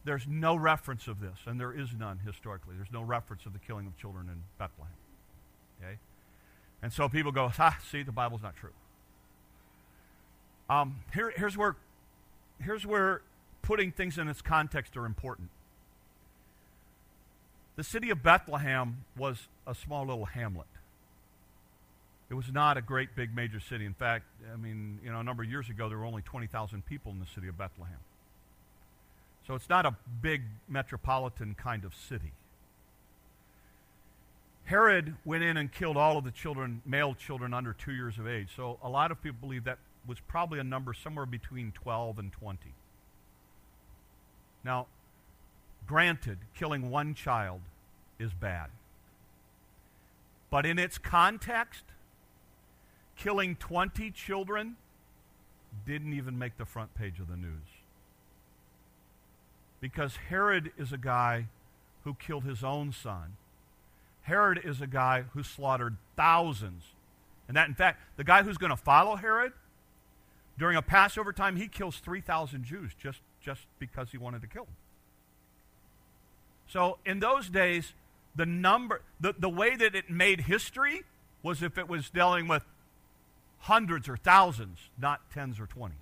there's 0.05 0.27
no 0.27 0.57
reference 0.57 1.07
of 1.07 1.21
this, 1.21 1.39
and 1.47 1.61
there 1.61 1.73
is 1.73 1.91
none 1.97 2.21
historically. 2.25 2.75
There's 2.77 2.93
no 2.93 3.03
reference 3.03 3.47
of 3.47 3.53
the 3.53 3.59
killing 3.59 3.87
of 3.87 3.97
children 3.97 4.29
in 4.29 4.43
Bethlehem. 4.59 4.93
Okay? 5.81 5.99
And 6.83 6.93
so 6.93 7.09
people 7.09 7.33
go, 7.33 7.51
ah, 7.59 7.79
see, 7.91 8.03
the 8.03 8.13
Bible's 8.13 8.43
not 8.43 8.57
true. 8.57 8.73
Um, 10.71 10.97
here, 11.15 11.33
here's, 11.37 11.57
where, 11.57 11.77
here's 12.63 12.87
where 12.87 13.23
putting 13.63 13.93
things 13.93 14.19
in 14.19 14.29
its 14.29 14.43
context 14.43 14.97
are 14.97 15.07
important. 15.07 15.51
The 17.77 17.85
city 17.85 18.11
of 18.11 18.23
Bethlehem 18.23 19.05
was 19.17 19.49
a 19.67 19.75
small 19.75 20.07
little 20.07 20.25
hamlet. 20.25 20.67
It 22.31 22.35
was 22.35 22.53
not 22.53 22.77
a 22.77 22.83
great 22.83 23.17
big 23.17 23.35
major 23.35 23.61
city. 23.61 23.87
In 23.87 23.95
fact, 23.95 24.25
I 24.53 24.57
mean, 24.57 25.01
you 25.03 25.11
know, 25.11 25.21
a 25.21 25.25
number 25.25 25.43
of 25.43 25.51
years 25.51 25.71
ago 25.71 25.89
there 25.89 25.99
were 25.99 26.05
only 26.05 26.23
20,000 26.23 26.85
people 26.85 27.11
in 27.13 27.21
the 27.21 27.27
city 27.27 27.49
of 27.49 27.57
Bethlehem. 27.57 27.99
So 29.47 29.55
it's 29.55 29.69
not 29.69 29.87
a 29.87 29.97
big 30.21 30.43
metropolitan 30.69 31.55
kind 31.55 31.85
of 31.85 31.95
city. 31.95 32.33
Herod 34.65 35.17
went 35.25 35.43
in 35.43 35.57
and 35.57 35.73
killed 35.73 35.97
all 35.97 36.19
of 36.19 36.25
the 36.25 36.31
children, 36.31 36.83
male 36.85 37.15
children 37.15 37.55
under 37.55 37.73
two 37.73 37.93
years 37.93 38.19
of 38.19 38.29
age. 38.29 38.49
So 38.55 38.79
a 38.83 38.91
lot 38.91 39.11
of 39.11 39.23
people 39.23 39.39
believe 39.41 39.65
that 39.65 39.79
was 40.07 40.21
probably 40.21 40.59
a 40.59 40.65
number 40.65 40.93
somewhere 40.93 41.25
between 41.25 41.73
12 41.73 42.19
and 42.19 42.31
20. 42.31 42.59
Now, 44.65 44.87
granted, 45.87 46.37
killing 46.55 46.91
one 46.91 47.15
child 47.15 47.63
is 48.19 48.35
bad. 48.35 48.69
But 50.51 50.67
in 50.67 50.79
its 50.79 50.99
context, 50.99 51.85
killing 53.19 53.57
20 53.57 54.11
children 54.13 54.77
didn't 55.87 56.15
even 56.15 56.39
make 56.39 56.57
the 56.57 56.65
front 56.65 56.95
page 56.95 57.21
of 57.21 57.29
the 57.29 57.37
news. 57.37 57.69
Because 59.81 60.17
Herod 60.29 60.73
is 60.79 60.93
a 60.93 60.99
guy 60.99 61.49
who 62.05 62.15
killed 62.15 62.45
his 62.45 62.65
own 62.65 62.93
son 62.93 63.37
Herod 64.29 64.61
is 64.63 64.83
a 64.83 64.87
guy 64.87 65.25
who 65.33 65.43
slaughtered 65.43 65.97
thousands. 66.15 66.85
And 67.49 67.57
that, 67.57 67.67
in 67.67 67.75
fact, 67.75 68.03
the 68.19 68.25
guy 68.25 68.43
who's 68.43 68.59
going 68.59 68.71
to 68.71 68.77
follow 68.77 69.17
Herod, 69.17 69.55
during 70.59 70.77
a 70.77 70.83
Passover 70.83 71.33
time, 71.33 71.57
he 71.57 71.67
kills 71.67 71.97
3,000 71.97 72.63
Jews 72.63 72.93
just, 73.03 73.21
just 73.41 73.63
because 73.79 74.11
he 74.11 74.19
wanted 74.19 74.43
to 74.43 74.47
kill 74.47 74.65
them. 74.65 74.77
So 76.69 76.99
in 77.07 77.21
those 77.21 77.49
days, 77.49 77.95
the 78.37 78.45
number, 78.45 79.01
the, 79.19 79.35
the 79.39 79.49
way 79.49 79.77
that 79.77 79.95
it 79.95 80.11
made 80.11 80.43
history 80.43 81.05
was 81.43 81.63
if 81.63 81.79
it 81.79 81.89
was 81.89 82.11
dealing 82.11 82.49
with 82.49 82.65
hundreds 83.61 84.09
or 84.09 84.17
thousands, 84.17 84.79
not 85.01 85.31
tens 85.33 85.61
or 85.61 85.67
twenties. 85.67 85.99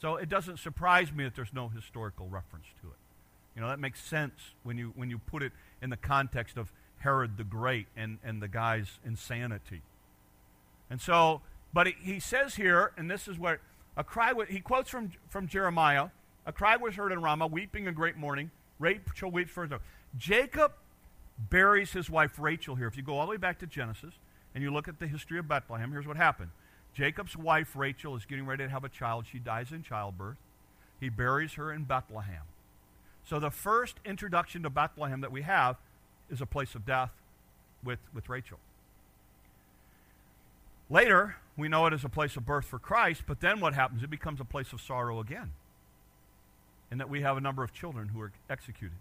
So 0.00 0.16
it 0.16 0.28
doesn't 0.28 0.58
surprise 0.58 1.12
me 1.12 1.24
that 1.24 1.34
there's 1.34 1.52
no 1.52 1.68
historical 1.68 2.26
reference 2.28 2.66
to 2.82 2.88
it. 2.88 2.96
You 3.54 3.62
know, 3.62 3.68
that 3.68 3.80
makes 3.80 4.00
sense 4.00 4.34
when 4.62 4.78
you, 4.78 4.92
when 4.94 5.10
you 5.10 5.18
put 5.18 5.42
it 5.42 5.52
in 5.82 5.90
the 5.90 5.96
context 5.96 6.56
of 6.56 6.72
Herod 6.98 7.36
the 7.36 7.44
Great 7.44 7.86
and, 7.96 8.18
and 8.22 8.40
the 8.40 8.48
guy's 8.48 9.00
insanity. 9.04 9.82
And 10.90 11.00
so, 11.00 11.42
but 11.72 11.88
he, 11.88 12.20
says 12.20 12.54
here, 12.54 12.92
and 12.96 13.10
this 13.10 13.26
is 13.26 13.38
what 13.38 13.58
a 13.96 14.04
cry, 14.04 14.32
he 14.48 14.60
quotes 14.60 14.88
from, 14.88 15.10
from 15.28 15.48
Jeremiah, 15.48 16.08
a 16.46 16.52
cry 16.52 16.76
was 16.76 16.94
heard 16.94 17.10
in 17.10 17.20
Ramah, 17.20 17.48
weeping 17.48 17.86
in 17.86 17.94
great 17.94 18.16
mourning. 18.16 18.52
Rachel 18.78 19.30
weeps 19.30 19.50
for 19.50 19.66
his 19.66 19.72
Jacob 20.16 20.72
buries 21.50 21.92
his 21.92 22.08
wife 22.08 22.38
Rachel 22.38 22.76
here. 22.76 22.86
If 22.86 22.96
you 22.96 23.02
go 23.02 23.18
all 23.18 23.26
the 23.26 23.30
way 23.32 23.36
back 23.36 23.58
to 23.58 23.66
Genesis 23.66 24.14
and 24.54 24.62
you 24.62 24.72
look 24.72 24.88
at 24.88 24.98
the 24.98 25.06
history 25.06 25.38
of 25.38 25.48
Bethlehem, 25.48 25.92
here's 25.92 26.06
what 26.06 26.16
happened. 26.16 26.50
Jacob's 26.94 27.36
wife 27.36 27.76
Rachel 27.76 28.16
is 28.16 28.24
getting 28.24 28.46
ready 28.46 28.64
to 28.64 28.70
have 28.70 28.84
a 28.84 28.88
child. 28.88 29.26
She 29.30 29.38
dies 29.38 29.72
in 29.72 29.82
childbirth. 29.82 30.38
He 30.98 31.08
buries 31.08 31.54
her 31.54 31.72
in 31.72 31.84
Bethlehem. 31.84 32.42
So 33.24 33.38
the 33.38 33.50
first 33.50 33.96
introduction 34.04 34.62
to 34.62 34.70
Bethlehem 34.70 35.20
that 35.20 35.30
we 35.30 35.42
have 35.42 35.76
is 36.30 36.40
a 36.40 36.46
place 36.46 36.74
of 36.74 36.84
death 36.84 37.12
with, 37.84 38.00
with 38.12 38.28
Rachel. 38.28 38.58
Later, 40.90 41.36
we 41.56 41.68
know 41.68 41.86
it 41.86 41.92
as 41.92 42.04
a 42.04 42.08
place 42.08 42.36
of 42.36 42.46
birth 42.46 42.64
for 42.64 42.78
Christ, 42.78 43.24
but 43.26 43.40
then 43.40 43.60
what 43.60 43.74
happens? 43.74 44.02
It 44.02 44.10
becomes 44.10 44.40
a 44.40 44.44
place 44.44 44.72
of 44.72 44.80
sorrow 44.80 45.20
again. 45.20 45.52
And 46.90 46.98
that 46.98 47.10
we 47.10 47.20
have 47.20 47.36
a 47.36 47.40
number 47.40 47.62
of 47.62 47.72
children 47.72 48.08
who 48.08 48.20
are 48.22 48.32
executed. 48.48 48.96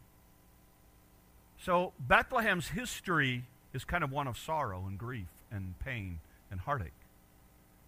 So 1.60 1.94
Bethlehem's 2.00 2.68
history 2.68 3.46
is 3.74 3.86
kind 3.86 4.04
of 4.04 4.12
one 4.12 4.28
of 4.28 4.38
sorrow 4.38 4.86
and 4.86 4.98
grief 4.98 5.28
and 5.52 5.78
pain 5.80 6.20
and 6.52 6.60
heartache. 6.60 6.92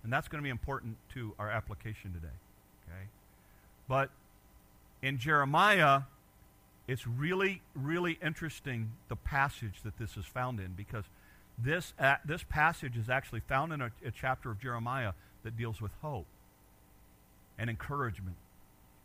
And 0.03 0.13
that's 0.13 0.27
going 0.27 0.41
to 0.41 0.43
be 0.43 0.49
important 0.49 0.97
to 1.13 1.33
our 1.39 1.49
application 1.49 2.13
today. 2.13 2.33
Okay? 2.87 3.07
But 3.87 4.09
in 5.01 5.17
Jeremiah, 5.17 6.01
it's 6.87 7.05
really, 7.05 7.61
really 7.75 8.17
interesting 8.23 8.91
the 9.09 9.15
passage 9.15 9.81
that 9.83 9.97
this 9.97 10.17
is 10.17 10.25
found 10.25 10.59
in 10.59 10.73
because 10.73 11.05
this, 11.57 11.93
uh, 11.99 12.15
this 12.25 12.43
passage 12.43 12.97
is 12.97 13.09
actually 13.09 13.41
found 13.41 13.73
in 13.73 13.81
a, 13.81 13.91
a 14.05 14.11
chapter 14.11 14.49
of 14.49 14.59
Jeremiah 14.59 15.13
that 15.43 15.57
deals 15.57 15.81
with 15.81 15.91
hope 16.01 16.25
and 17.57 17.69
encouragement 17.69 18.37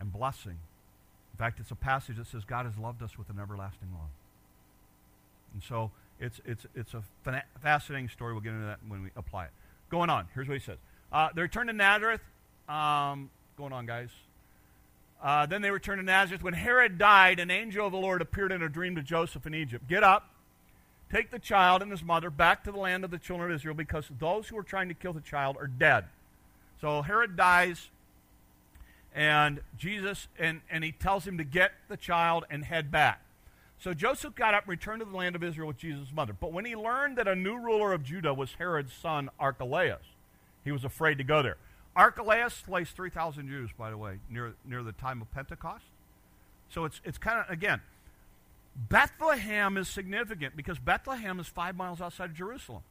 and 0.01 0.13
blessing. 0.13 0.59
In 1.33 1.39
fact, 1.39 1.59
it's 1.59 1.73
a 1.73 1.77
passage 1.77 2.17
that 2.17 2.29
says 2.29 2.45
God 2.45 2.67
has 2.67 2.79
loved 2.79 3.03
us 3.03 3.19
with 3.19 3.29
an 3.29 3.41
everlasting 3.41 3.89
love. 3.93 4.11
And 5.53 5.63
so 5.63 5.91
it's, 6.25 6.41
it's, 6.45 6.67
it's 6.75 6.95
a 6.95 7.03
fascinating 7.61 8.09
story. 8.09 8.33
We'll 8.33 8.43
get 8.43 8.53
into 8.53 8.67
that 8.67 8.79
when 8.89 9.03
we 9.03 9.11
apply 9.17 9.45
it. 9.45 9.51
Going 9.91 10.11
on, 10.11 10.27
here's 10.35 10.49
what 10.49 10.55
he 10.59 10.65
says. 10.65 10.79
Uh, 11.13 11.29
they 11.35 11.43
returned 11.43 11.69
to 11.69 11.75
Nazareth. 11.75 12.23
Um, 12.69 13.31
going 13.57 13.73
on, 13.73 13.87
guys. 13.87 14.09
Uh, 15.23 15.47
then 15.47 15.63
they 15.63 15.71
returned 15.71 16.01
to 16.01 16.05
Nazareth. 16.05 16.43
When 16.43 16.55
Herod 16.55 16.99
died, 16.99 17.39
an 17.39 17.51
angel 17.51 17.87
of 17.87 17.93
the 17.93 17.99
Lord 17.99 18.21
appeared 18.21 18.53
in 18.53 18.63
a 18.63 18.69
dream 18.69 18.97
to 18.97 19.03
Joseph 19.03 19.47
in 19.47 19.55
Egypt. 19.55 19.89
Get 19.89 20.03
up, 20.03 20.29
take 21.13 21.31
the 21.31 21.39
child 21.39 21.83
and 21.83 21.91
his 21.91 22.03
mother 22.03 22.31
back 22.31 22.65
to 22.65 22.73
the 22.73 22.79
land 22.79 23.05
of 23.05 23.11
the 23.11 23.19
children 23.19 23.51
of 23.51 23.55
Israel, 23.55 23.75
because 23.75 24.07
those 24.19 24.49
who 24.49 24.59
are 24.59 24.63
trying 24.63 24.89
to 24.89 24.95
kill 24.95 25.13
the 25.13 25.21
child 25.21 25.57
are 25.59 25.67
dead. 25.67 26.07
So 26.81 27.03
Herod 27.03 27.37
dies, 27.37 27.89
and 29.15 29.61
Jesus, 29.79 30.29
and, 30.39 30.61
and 30.71 30.85
he 30.85 30.93
tells 30.93 31.27
him 31.27 31.39
to 31.39 31.45
get 31.45 31.73
the 31.89 31.97
child 31.97 32.45
and 32.51 32.65
head 32.65 32.91
back. 32.91 33.21
So 33.85 33.93
Joseph 33.93 34.35
got 34.35 34.55
up 34.55 34.63
and 34.63 34.71
returned 34.71 35.01
to 35.01 35.05
the 35.05 35.15
land 35.15 35.37
of 35.37 35.45
Israel 35.45 35.69
with 35.69 35.77
Jesus' 35.77 36.09
mother. 36.11 36.33
But 36.33 36.55
when 36.55 36.65
he 36.65 36.75
learned 36.75 37.19
that 37.19 37.29
a 37.29 37.35
new 37.35 37.59
ruler 37.59 37.93
of 37.93 38.03
Judah 38.03 38.33
was 38.33 38.55
Herod's 38.55 38.95
son 38.95 39.29
Archelaus, 39.39 40.01
he 40.65 40.73
was 40.73 40.87
afraid 40.87 41.19
to 41.19 41.25
go 41.25 41.43
there. 41.43 41.59
Archelaus 41.95 42.55
slays 42.55 42.89
3,000 42.93 43.47
Jews, 43.47 43.69
by 43.77 43.91
the 43.91 43.99
way, 43.99 44.21
near, 44.31 44.55
near 44.65 44.83
the 44.83 44.93
time 44.93 45.21
of 45.21 45.31
Pentecost. 45.33 45.85
So 46.71 46.87
it's, 46.87 47.03
it's 47.05 47.19
kind 47.19 47.45
of, 47.45 47.51
again, 47.51 47.83
Bethlehem 48.75 49.77
is 49.77 49.87
significant 49.87 50.57
because 50.57 50.79
Bethlehem 50.79 51.39
is 51.39 51.47
five 51.47 51.77
miles 51.77 52.01
outside 52.01 52.31
of 52.31 52.35
Jerusalem. 52.35 52.85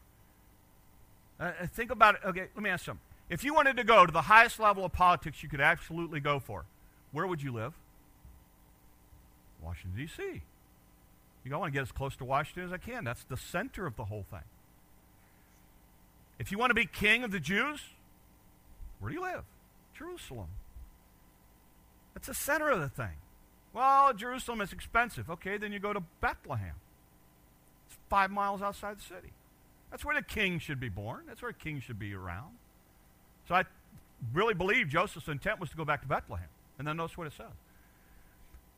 Uh, 1.40 1.54
uh, 1.60 1.66
think 1.66 1.90
about 1.90 2.16
it. 2.16 2.22
Okay, 2.24 2.50
let 2.54 2.64
me 2.64 2.70
ask 2.70 2.86
something. 2.86 3.02
If 3.32 3.44
you 3.44 3.56
wanted 3.56 3.78
to 3.78 3.84
go 3.84 4.06
to 4.06 4.12
the 4.12 4.22
highest 4.22 4.60
level 4.60 4.86
of 4.86 4.94
politics 4.94 5.42
you 5.42 5.50
could 5.50 5.60
absolutely 5.60 6.20
go 6.20 6.40
for, 6.40 6.66
where 7.12 7.26
would 7.26 7.42
you 7.42 7.52
live? 7.52 7.74
Washington, 9.60 10.00
D.C. 10.00 10.44
You 11.44 11.50
go, 11.50 11.58
I 11.58 11.60
want 11.60 11.74
to 11.74 11.78
get 11.78 11.82
as 11.82 11.92
close 11.92 12.16
to 12.18 12.26
Washington 12.26 12.66
as 12.66 12.74
I 12.74 12.78
can. 12.78 13.04
That's 13.04 13.24
the 13.24 13.38
center 13.38 13.86
of 13.86 13.96
the 13.96 14.06
whole 14.06 14.26
thing. 14.30 14.44
If 16.40 16.52
you 16.52 16.58
want 16.58 16.72
to 16.72 16.76
be 16.76 16.86
king 16.86 17.24
of 17.24 17.32
the 17.32 17.40
Jews, 17.40 17.82
where 19.00 19.10
do 19.10 19.16
you 19.16 19.22
live? 19.22 19.44
Jerusalem. 19.98 20.48
That's 22.14 22.28
the 22.28 22.34
center 22.34 22.70
of 22.70 22.80
the 22.80 22.90
thing. 22.90 23.18
Well, 23.74 24.14
Jerusalem 24.14 24.62
is 24.62 24.72
expensive. 24.72 25.30
Okay, 25.30 25.58
then 25.58 25.72
you 25.74 25.80
go 25.80 25.94
to 25.94 26.04
Bethlehem. 26.22 26.76
It's 27.88 27.98
five 28.10 28.32
miles 28.32 28.62
outside 28.62 29.00
the 29.00 29.04
city. 29.04 29.34
That's 29.92 30.06
where 30.06 30.16
the 30.16 30.24
king 30.24 30.60
should 30.60 30.80
be 30.80 30.90
born. 30.90 31.24
That's 31.28 31.42
where 31.42 31.52
a 31.52 31.54
king 31.54 31.80
should 31.80 32.00
be 32.00 32.14
around. 32.14 32.58
So 33.48 33.56
I 33.56 33.66
really 34.34 34.54
believe 34.54 34.90
Joseph's 34.90 35.28
intent 35.28 35.60
was 35.60 35.70
to 35.72 35.78
go 35.78 35.86
back 35.86 36.02
to 36.02 36.08
Bethlehem. 36.08 36.48
And 36.80 36.88
then 36.88 36.98
notice 36.98 37.18
what 37.18 37.28
it 37.28 37.34
says. 37.36 37.54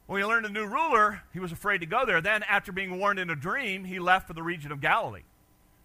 When 0.07 0.21
he 0.21 0.25
learned 0.25 0.45
a 0.45 0.50
new 0.50 0.65
ruler, 0.65 1.24
he 1.33 1.39
was 1.39 1.51
afraid 1.51 1.79
to 1.79 1.88
go 1.88 2.05
there. 2.05 2.21
Then, 2.21 2.43
after 2.43 2.71
being 2.71 3.00
warned 3.00 3.19
in 3.19 3.29
a 3.29 3.35
dream, 3.35 3.85
he 3.85 4.00
left 4.00 4.27
for 4.27 4.33
the 4.33 4.43
region 4.43 4.71
of 4.71 4.79
Galilee. 4.79 5.24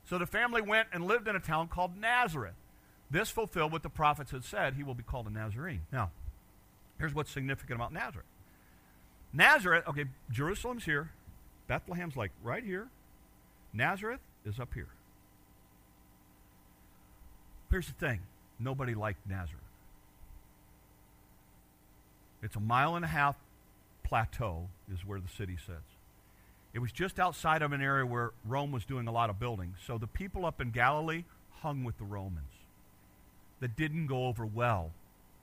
So 0.04 0.18
the 0.18 0.26
family 0.26 0.60
went 0.60 0.88
and 0.92 1.06
lived 1.06 1.28
in 1.28 1.36
a 1.36 1.40
town 1.40 1.68
called 1.68 1.96
Nazareth. 1.96 2.54
This 3.10 3.30
fulfilled 3.30 3.72
what 3.72 3.82
the 3.82 3.88
prophets 3.88 4.30
had 4.30 4.44
said 4.44 4.74
he 4.74 4.82
will 4.82 4.94
be 4.94 5.02
called 5.02 5.26
a 5.26 5.30
Nazarene. 5.30 5.82
Now, 5.90 6.10
here's 6.98 7.14
what's 7.14 7.30
significant 7.30 7.76
about 7.76 7.92
Nazareth. 7.92 8.26
Nazareth, 9.32 9.84
okay, 9.88 10.04
Jerusalem's 10.30 10.84
here. 10.84 11.10
Bethlehem's 11.68 12.16
like 12.16 12.32
right 12.42 12.64
here. 12.64 12.88
Nazareth 13.72 14.20
is 14.44 14.58
up 14.58 14.74
here. 14.74 14.88
Here's 17.70 17.86
the 17.86 17.92
thing 17.92 18.20
nobody 18.58 18.94
liked 18.94 19.26
Nazareth. 19.28 19.62
It's 22.42 22.56
a 22.56 22.60
mile 22.60 22.96
and 22.96 23.04
a 23.04 23.08
half 23.08 23.36
plateau, 24.10 24.68
is 24.92 25.06
where 25.06 25.20
the 25.20 25.28
city 25.28 25.56
sits. 25.56 25.96
It 26.74 26.80
was 26.80 26.92
just 26.92 27.18
outside 27.18 27.62
of 27.62 27.72
an 27.72 27.80
area 27.80 28.04
where 28.04 28.32
Rome 28.44 28.72
was 28.72 28.84
doing 28.84 29.06
a 29.06 29.12
lot 29.12 29.30
of 29.30 29.38
building. 29.38 29.74
So 29.86 29.98
the 29.98 30.08
people 30.08 30.44
up 30.44 30.60
in 30.60 30.72
Galilee 30.72 31.24
hung 31.60 31.84
with 31.84 31.96
the 31.98 32.04
Romans. 32.04 32.52
That 33.60 33.76
didn't 33.76 34.08
go 34.08 34.26
over 34.26 34.44
well 34.44 34.90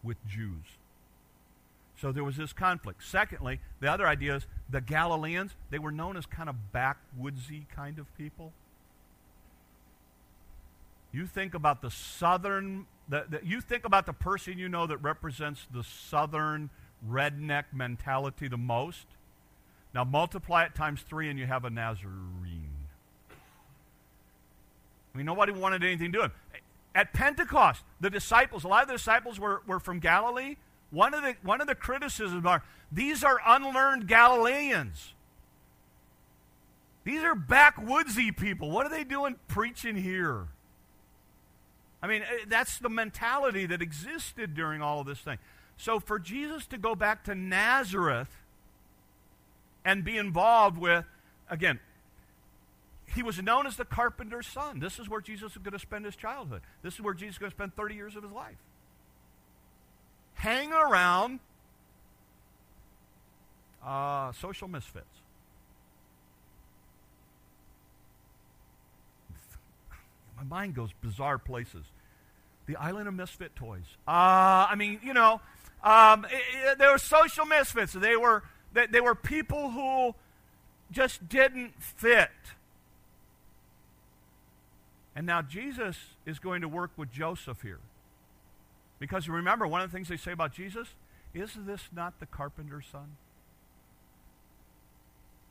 with 0.03 0.17
Jews. 0.27 0.65
So 1.99 2.11
there 2.11 2.23
was 2.23 2.35
this 2.35 2.53
conflict. 2.53 3.03
Secondly, 3.03 3.59
the 3.79 3.91
other 3.91 4.05
idea 4.05 4.35
is 4.35 4.47
the 4.69 4.81
Galileans, 4.81 5.55
they 5.69 5.79
were 5.79 5.91
known 5.91 6.17
as 6.17 6.25
kind 6.25 6.49
of 6.49 6.55
backwoodsy 6.73 7.69
kind 7.73 7.99
of 7.99 8.15
people. 8.17 8.51
You 11.13 11.25
think 11.25 11.53
about 11.53 11.81
the 11.81 11.89
southern, 11.89 12.85
the, 13.07 13.25
the, 13.29 13.39
you 13.43 13.61
think 13.61 13.85
about 13.85 14.05
the 14.05 14.13
person 14.13 14.59
you 14.59 14.67
know 14.67 14.87
that 14.87 14.97
represents 14.97 15.65
the 15.73 15.83
southern 15.83 16.69
redneck 17.05 17.65
mentality 17.73 18.47
the 18.47 18.57
most. 18.57 19.05
Now 19.93 20.03
multiply 20.03 20.63
it 20.63 20.75
times 20.75 21.01
three 21.01 21.29
and 21.29 21.39
you 21.39 21.45
have 21.45 21.65
a 21.65 21.69
Nazarene. 21.69 22.69
I 25.13 25.17
mean, 25.17 25.25
nobody 25.25 25.51
wanted 25.51 25.83
anything 25.83 26.11
to 26.11 26.27
do. 26.27 26.33
At 26.93 27.13
Pentecost, 27.13 27.83
the 27.99 28.09
disciples, 28.09 28.63
a 28.63 28.67
lot 28.67 28.83
of 28.83 28.87
the 28.87 28.95
disciples 28.95 29.39
were, 29.39 29.61
were 29.65 29.79
from 29.79 29.99
Galilee. 29.99 30.57
One 30.91 31.13
of 31.13 31.23
the, 31.23 31.35
one 31.43 31.61
of 31.61 31.67
the 31.67 31.75
criticisms 31.75 32.45
are 32.45 32.63
these 32.91 33.23
are 33.23 33.39
unlearned 33.45 34.07
Galileans. 34.07 35.13
These 37.03 37.23
are 37.23 37.35
backwoodsy 37.35 38.35
people. 38.35 38.69
What 38.69 38.85
are 38.85 38.89
they 38.89 39.03
doing 39.03 39.35
preaching 39.47 39.95
here? 39.95 40.47
I 42.01 42.07
mean, 42.07 42.21
eh, 42.21 42.45
that's 42.47 42.79
the 42.79 42.89
mentality 42.89 43.65
that 43.65 43.81
existed 43.81 44.53
during 44.53 44.81
all 44.81 45.01
of 45.01 45.07
this 45.07 45.19
thing. 45.19 45.37
So 45.77 45.99
for 45.99 46.19
Jesus 46.19 46.65
to 46.67 46.77
go 46.77 46.95
back 46.95 47.23
to 47.25 47.35
Nazareth 47.35 48.35
and 49.85 50.03
be 50.03 50.17
involved 50.17 50.77
with, 50.77 51.05
again, 51.49 51.79
he 53.13 53.23
was 53.23 53.41
known 53.41 53.65
as 53.65 53.77
the 53.77 53.85
carpenter's 53.85 54.47
son. 54.47 54.79
This 54.79 54.99
is 54.99 55.07
where 55.07 55.21
Jesus 55.21 55.53
was 55.53 55.63
going 55.63 55.73
to 55.73 55.79
spend 55.79 56.05
his 56.05 56.15
childhood. 56.15 56.61
This 56.81 56.95
is 56.95 57.01
where 57.01 57.13
Jesus 57.13 57.35
is 57.35 57.39
going 57.39 57.51
to 57.51 57.55
spend 57.55 57.75
30 57.75 57.95
years 57.95 58.15
of 58.15 58.23
his 58.23 58.31
life. 58.31 58.57
Hanging 60.33 60.73
around 60.73 61.39
uh, 63.85 64.33
social 64.33 64.67
misfits. 64.67 65.05
My 70.37 70.43
mind 70.43 70.75
goes 70.75 70.89
bizarre 71.01 71.37
places. 71.37 71.85
The 72.67 72.75
Island 72.75 73.07
of 73.07 73.13
Misfit 73.13 73.55
Toys. 73.55 73.97
Uh, 74.07 74.67
I 74.69 74.75
mean, 74.75 74.99
you 75.03 75.13
know, 75.13 75.41
um, 75.83 76.25
it, 76.25 76.41
it, 76.71 76.77
they 76.77 76.87
were 76.87 76.97
social 76.97 77.45
misfits. 77.45 77.93
They 77.93 78.15
were, 78.15 78.43
they, 78.73 78.87
they 78.87 79.01
were 79.01 79.15
people 79.15 79.71
who 79.71 80.13
just 80.91 81.27
didn't 81.27 81.81
fit. 81.81 82.29
And 85.15 85.25
now 85.25 85.41
Jesus 85.41 85.97
is 86.25 86.39
going 86.39 86.61
to 86.61 86.67
work 86.67 86.91
with 86.95 87.11
Joseph 87.11 87.61
here. 87.61 87.79
Because 88.99 89.27
remember, 89.29 89.65
one 89.65 89.81
of 89.81 89.89
the 89.89 89.95
things 89.95 90.09
they 90.09 90.17
say 90.17 90.31
about 90.31 90.53
Jesus 90.53 90.89
is 91.33 91.51
this 91.55 91.81
not 91.95 92.19
the 92.19 92.25
carpenter's 92.25 92.85
son? 92.91 93.15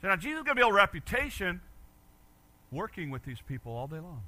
So 0.02 0.09
now 0.09 0.16
Jesus 0.16 0.38
is 0.38 0.44
going 0.44 0.57
to 0.57 0.61
build 0.61 0.72
a 0.72 0.76
reputation 0.76 1.61
working 2.70 3.11
with 3.11 3.24
these 3.24 3.40
people 3.40 3.72
all 3.72 3.87
day 3.87 4.00
long. 4.00 4.22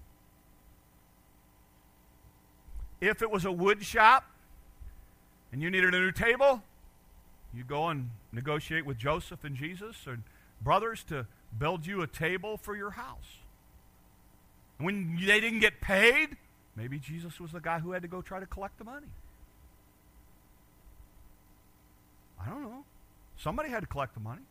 If 3.00 3.22
it 3.22 3.30
was 3.30 3.44
a 3.44 3.52
wood 3.52 3.84
shop, 3.84 4.24
and 5.52 5.62
you 5.62 5.70
needed 5.70 5.94
a 5.94 5.98
new 5.98 6.12
table, 6.12 6.62
you 7.54 7.64
go 7.64 7.88
and 7.88 8.10
negotiate 8.32 8.84
with 8.84 8.98
Joseph 8.98 9.44
and 9.44 9.56
Jesus 9.56 9.96
and 10.06 10.22
brothers 10.60 11.04
to 11.04 11.26
build 11.58 11.86
you 11.86 12.02
a 12.02 12.06
table 12.06 12.56
for 12.56 12.76
your 12.76 12.90
house. 12.90 13.38
When 14.78 15.16
they 15.16 15.40
didn't 15.40 15.60
get 15.60 15.80
paid, 15.80 16.36
maybe 16.76 16.98
Jesus 16.98 17.40
was 17.40 17.52
the 17.52 17.60
guy 17.60 17.78
who 17.78 17.92
had 17.92 18.02
to 18.02 18.08
go 18.08 18.20
try 18.20 18.40
to 18.40 18.46
collect 18.46 18.78
the 18.78 18.84
money. 18.84 19.06
I 22.40 22.48
don't 22.50 22.62
know. 22.62 22.84
Somebody 23.36 23.70
had 23.70 23.80
to 23.80 23.86
collect 23.86 24.14
the 24.14 24.20
money. 24.20 24.42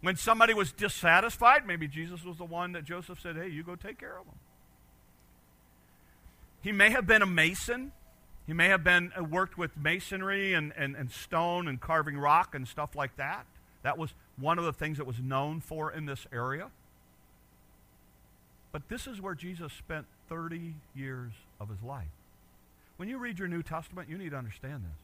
When 0.00 0.16
somebody 0.16 0.54
was 0.54 0.72
dissatisfied, 0.72 1.66
maybe 1.66 1.88
Jesus 1.88 2.24
was 2.24 2.38
the 2.38 2.44
one 2.44 2.72
that 2.72 2.84
Joseph 2.84 3.20
said, 3.20 3.36
hey, 3.36 3.48
you 3.48 3.62
go 3.62 3.76
take 3.76 3.98
care 3.98 4.18
of 4.18 4.24
them. 4.24 4.36
He 6.66 6.72
may 6.72 6.90
have 6.90 7.06
been 7.06 7.22
a 7.22 7.26
mason. 7.26 7.92
He 8.44 8.52
may 8.52 8.66
have 8.70 8.82
been 8.82 9.12
uh, 9.16 9.22
worked 9.22 9.56
with 9.56 9.76
masonry 9.76 10.52
and, 10.52 10.72
and, 10.76 10.96
and 10.96 11.12
stone 11.12 11.68
and 11.68 11.80
carving 11.80 12.18
rock 12.18 12.56
and 12.56 12.66
stuff 12.66 12.96
like 12.96 13.16
that. 13.18 13.46
That 13.84 13.96
was 13.96 14.14
one 14.36 14.58
of 14.58 14.64
the 14.64 14.72
things 14.72 14.98
that 14.98 15.06
was 15.06 15.20
known 15.20 15.60
for 15.60 15.92
in 15.92 16.06
this 16.06 16.26
area. 16.32 16.72
But 18.72 18.88
this 18.88 19.06
is 19.06 19.20
where 19.20 19.36
Jesus 19.36 19.72
spent 19.74 20.06
30 20.28 20.74
years 20.92 21.30
of 21.60 21.68
his 21.68 21.80
life. 21.84 22.08
When 22.96 23.08
you 23.08 23.18
read 23.18 23.38
your 23.38 23.46
New 23.46 23.62
Testament, 23.62 24.08
you 24.08 24.18
need 24.18 24.30
to 24.30 24.36
understand 24.36 24.82
this. 24.82 24.98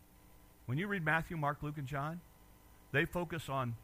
When 0.66 0.78
you 0.78 0.88
read 0.88 1.04
Matthew, 1.04 1.36
Mark, 1.36 1.58
Luke, 1.62 1.78
and 1.78 1.86
John, 1.86 2.20
they 2.90 3.04
focus 3.04 3.48
on, 3.48 3.76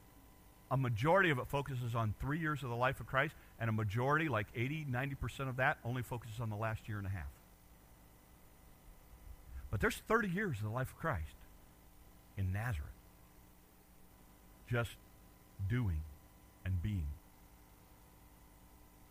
a 0.68 0.76
majority 0.76 1.30
of 1.30 1.38
it 1.38 1.46
focuses 1.46 1.94
on 1.94 2.16
three 2.20 2.40
years 2.40 2.64
of 2.64 2.70
the 2.70 2.76
life 2.76 2.98
of 2.98 3.06
Christ, 3.06 3.36
and 3.60 3.70
a 3.70 3.72
majority, 3.72 4.28
like 4.28 4.48
80, 4.56 4.86
90% 4.90 5.48
of 5.48 5.58
that, 5.58 5.78
only 5.84 6.02
focuses 6.02 6.40
on 6.40 6.50
the 6.50 6.56
last 6.56 6.88
year 6.88 6.98
and 6.98 7.06
a 7.06 7.10
half. 7.10 7.28
But 9.70 9.80
there's 9.80 9.96
30 10.08 10.28
years 10.28 10.58
of 10.58 10.64
the 10.64 10.70
life 10.70 10.88
of 10.88 10.98
Christ 10.98 11.36
in 12.36 12.52
Nazareth. 12.52 12.86
Just 14.70 14.96
doing 15.68 16.00
and 16.64 16.82
being. 16.82 17.06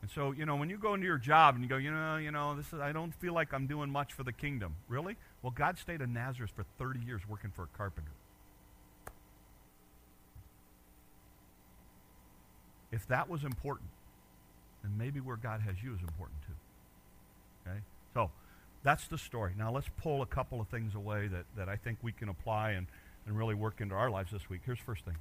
And 0.02 0.12
so, 0.12 0.32
you 0.32 0.46
know, 0.46 0.56
when 0.56 0.70
you 0.70 0.78
go 0.78 0.94
into 0.94 1.06
your 1.06 1.18
job 1.18 1.56
and 1.56 1.64
you 1.64 1.70
go, 1.70 1.78
you 1.78 1.92
know, 1.92 2.18
you 2.18 2.32
know, 2.32 2.56
this 2.56 2.68
is 2.68 2.80
I 2.80 2.92
don't 2.92 3.14
feel 3.16 3.34
like 3.34 3.54
I'm 3.54 3.68
doing 3.68 3.90
much 3.90 4.14
for 4.14 4.24
the 4.24 4.32
kingdom. 4.32 4.76
Really? 4.88 5.18
Well, 5.42 5.52
God 5.52 5.78
stayed 5.78 6.02
in 6.02 6.14
Nazareth 6.14 6.52
for 6.56 6.66
30 6.78 7.00
years 7.06 7.22
working 7.28 7.52
for 7.56 7.64
a 7.64 7.78
carpenter. 7.78 8.12
If 12.92 13.08
that 13.08 13.30
was 13.30 13.44
important, 13.44 13.90
then 14.82 14.98
maybe 14.98 15.20
where 15.20 15.36
God 15.36 15.62
has 15.62 15.76
you 15.84 15.94
is 15.94 16.02
important 16.02 16.42
too. 16.44 16.54
That's 18.88 19.06
the 19.10 19.18
story. 19.18 19.52
Now 19.58 19.70
let's 19.70 19.90
pull 20.02 20.22
a 20.22 20.26
couple 20.26 20.62
of 20.62 20.70
things 20.70 20.96
away 20.96 21.28
that, 21.28 21.44
that 21.58 21.68
I 21.68 21.76
think 21.76 21.98
we 22.02 22.14
can 22.14 22.30
apply 22.30 22.72
and, 22.72 22.88
and 23.26 23.38
really 23.38 23.54
work 23.54 23.82
into 23.82 23.94
our 23.94 24.10
lives 24.10 24.32
this 24.32 24.50
week. 24.50 24.62
Here's 24.66 24.78
the 24.78 24.86
first 24.86 25.04
thing. 25.04 25.18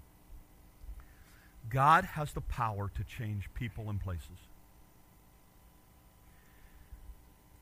God 1.69 2.05
has 2.05 2.33
the 2.33 2.43
power 2.43 2.89
to 2.95 3.03
change 3.03 3.51
people 3.55 3.91
and 3.91 4.01
places. 4.01 4.39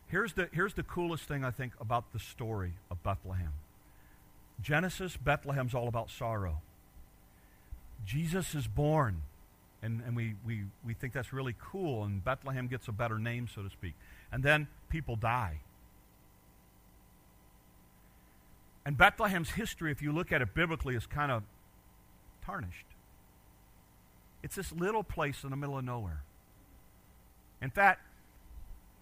Here's 0.09 0.35
the, 0.35 0.51
here's 0.53 0.75
the 0.75 0.83
coolest 0.83 1.25
thing 1.25 1.43
I 1.43 1.51
think 1.51 1.73
about 1.81 2.13
the 2.13 2.19
story 2.19 2.75
of 2.91 3.03
Bethlehem. 3.03 3.55
Genesis, 4.61 5.17
Bethlehem's 5.17 5.75
all 5.75 5.89
about 5.89 6.11
sorrow. 6.11 6.61
Jesus 8.05 8.55
is 8.55 8.67
born, 8.67 9.23
and, 9.83 10.03
and 10.07 10.15
we, 10.15 10.35
we, 10.47 10.65
we 10.87 10.93
think 10.93 11.15
that's 11.15 11.33
really 11.33 11.55
cool, 11.59 12.05
and 12.05 12.23
Bethlehem 12.23 12.67
gets 12.67 12.89
a 12.89 12.93
better 12.93 13.19
name, 13.19 13.49
so 13.49 13.63
to 13.63 13.71
speak. 13.71 13.95
And 14.31 14.43
then 14.43 14.69
people 14.91 15.17
die. 15.17 15.61
And 18.87 18.97
Bethlehem's 18.97 19.51
history, 19.51 19.91
if 19.91 20.03
you 20.03 20.13
look 20.13 20.33
at 20.33 20.43
it 20.43 20.55
biblically, 20.55 20.95
is 20.95 21.07
kind 21.07 21.33
of 21.33 21.43
tarnished. 22.45 22.87
It's 24.43 24.57
this 24.57 24.73
little 24.73 25.03
place 25.03 25.43
in 25.43 25.51
the 25.51 25.57
middle 25.57 25.79
of 25.79 25.85
nowhere. 25.85 26.23
In 27.63 27.71
fact, 27.71 28.03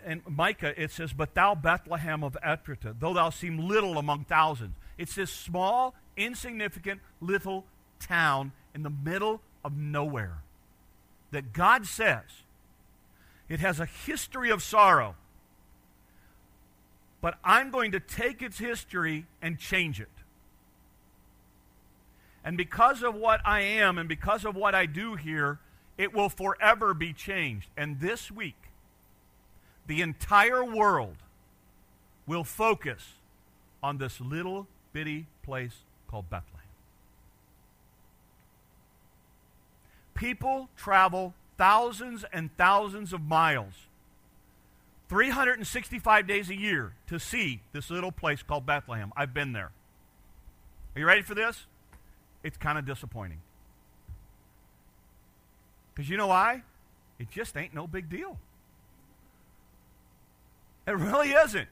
in 0.06 0.22
Micah 0.28 0.80
it 0.80 0.92
says, 0.92 1.12
But 1.12 1.34
thou, 1.34 1.54
Bethlehem 1.54 2.22
of 2.22 2.36
Ephratah, 2.44 2.96
though 2.98 3.14
thou 3.14 3.30
seem 3.30 3.58
little 3.58 3.98
among 3.98 4.24
thousands. 4.24 4.74
It's 4.98 5.16
this 5.16 5.32
small, 5.32 5.94
insignificant 6.16 7.00
little 7.20 7.64
town 7.98 8.52
in 8.74 8.82
the 8.82 8.90
middle 8.90 9.40
of 9.64 9.76
nowhere 9.76 10.42
that 11.30 11.52
God 11.52 11.86
says 11.86 12.22
it 13.48 13.60
has 13.60 13.80
a 13.80 13.86
history 13.86 14.50
of 14.50 14.62
sorrow. 14.62 15.16
But 17.22 17.38
I'm 17.42 17.70
going 17.70 17.92
to 17.92 18.00
take 18.00 18.42
its 18.42 18.58
history 18.58 19.24
and 19.40 19.58
change 19.58 20.00
it. 20.00 20.08
And 22.44 22.58
because 22.58 23.02
of 23.02 23.14
what 23.14 23.40
I 23.46 23.60
am 23.60 23.96
and 23.96 24.08
because 24.08 24.44
of 24.44 24.56
what 24.56 24.74
I 24.74 24.84
do 24.84 25.14
here, 25.14 25.60
it 25.96 26.12
will 26.12 26.28
forever 26.28 26.92
be 26.92 27.12
changed. 27.12 27.68
And 27.76 28.00
this 28.00 28.30
week, 28.30 28.56
the 29.86 30.02
entire 30.02 30.64
world 30.64 31.16
will 32.26 32.44
focus 32.44 33.14
on 33.82 33.98
this 33.98 34.20
little 34.20 34.66
bitty 34.92 35.26
place 35.42 35.84
called 36.08 36.28
Bethlehem. 36.28 36.58
People 40.14 40.68
travel 40.76 41.34
thousands 41.56 42.24
and 42.32 42.50
thousands 42.56 43.12
of 43.12 43.22
miles, 43.22 43.74
365 45.12 46.26
days 46.26 46.48
a 46.48 46.54
year, 46.54 46.94
to 47.06 47.18
see 47.18 47.60
this 47.74 47.90
little 47.90 48.10
place 48.10 48.42
called 48.42 48.64
Bethlehem. 48.64 49.12
I've 49.14 49.34
been 49.34 49.52
there. 49.52 49.70
Are 50.96 50.98
you 50.98 51.04
ready 51.04 51.20
for 51.20 51.34
this? 51.34 51.66
It's 52.42 52.56
kind 52.56 52.78
of 52.78 52.86
disappointing. 52.86 53.42
Because 55.94 56.08
you 56.08 56.16
know 56.16 56.28
why? 56.28 56.62
It 57.18 57.30
just 57.30 57.58
ain't 57.58 57.74
no 57.74 57.86
big 57.86 58.08
deal. 58.08 58.38
It 60.86 60.92
really 60.92 61.32
isn't. 61.32 61.68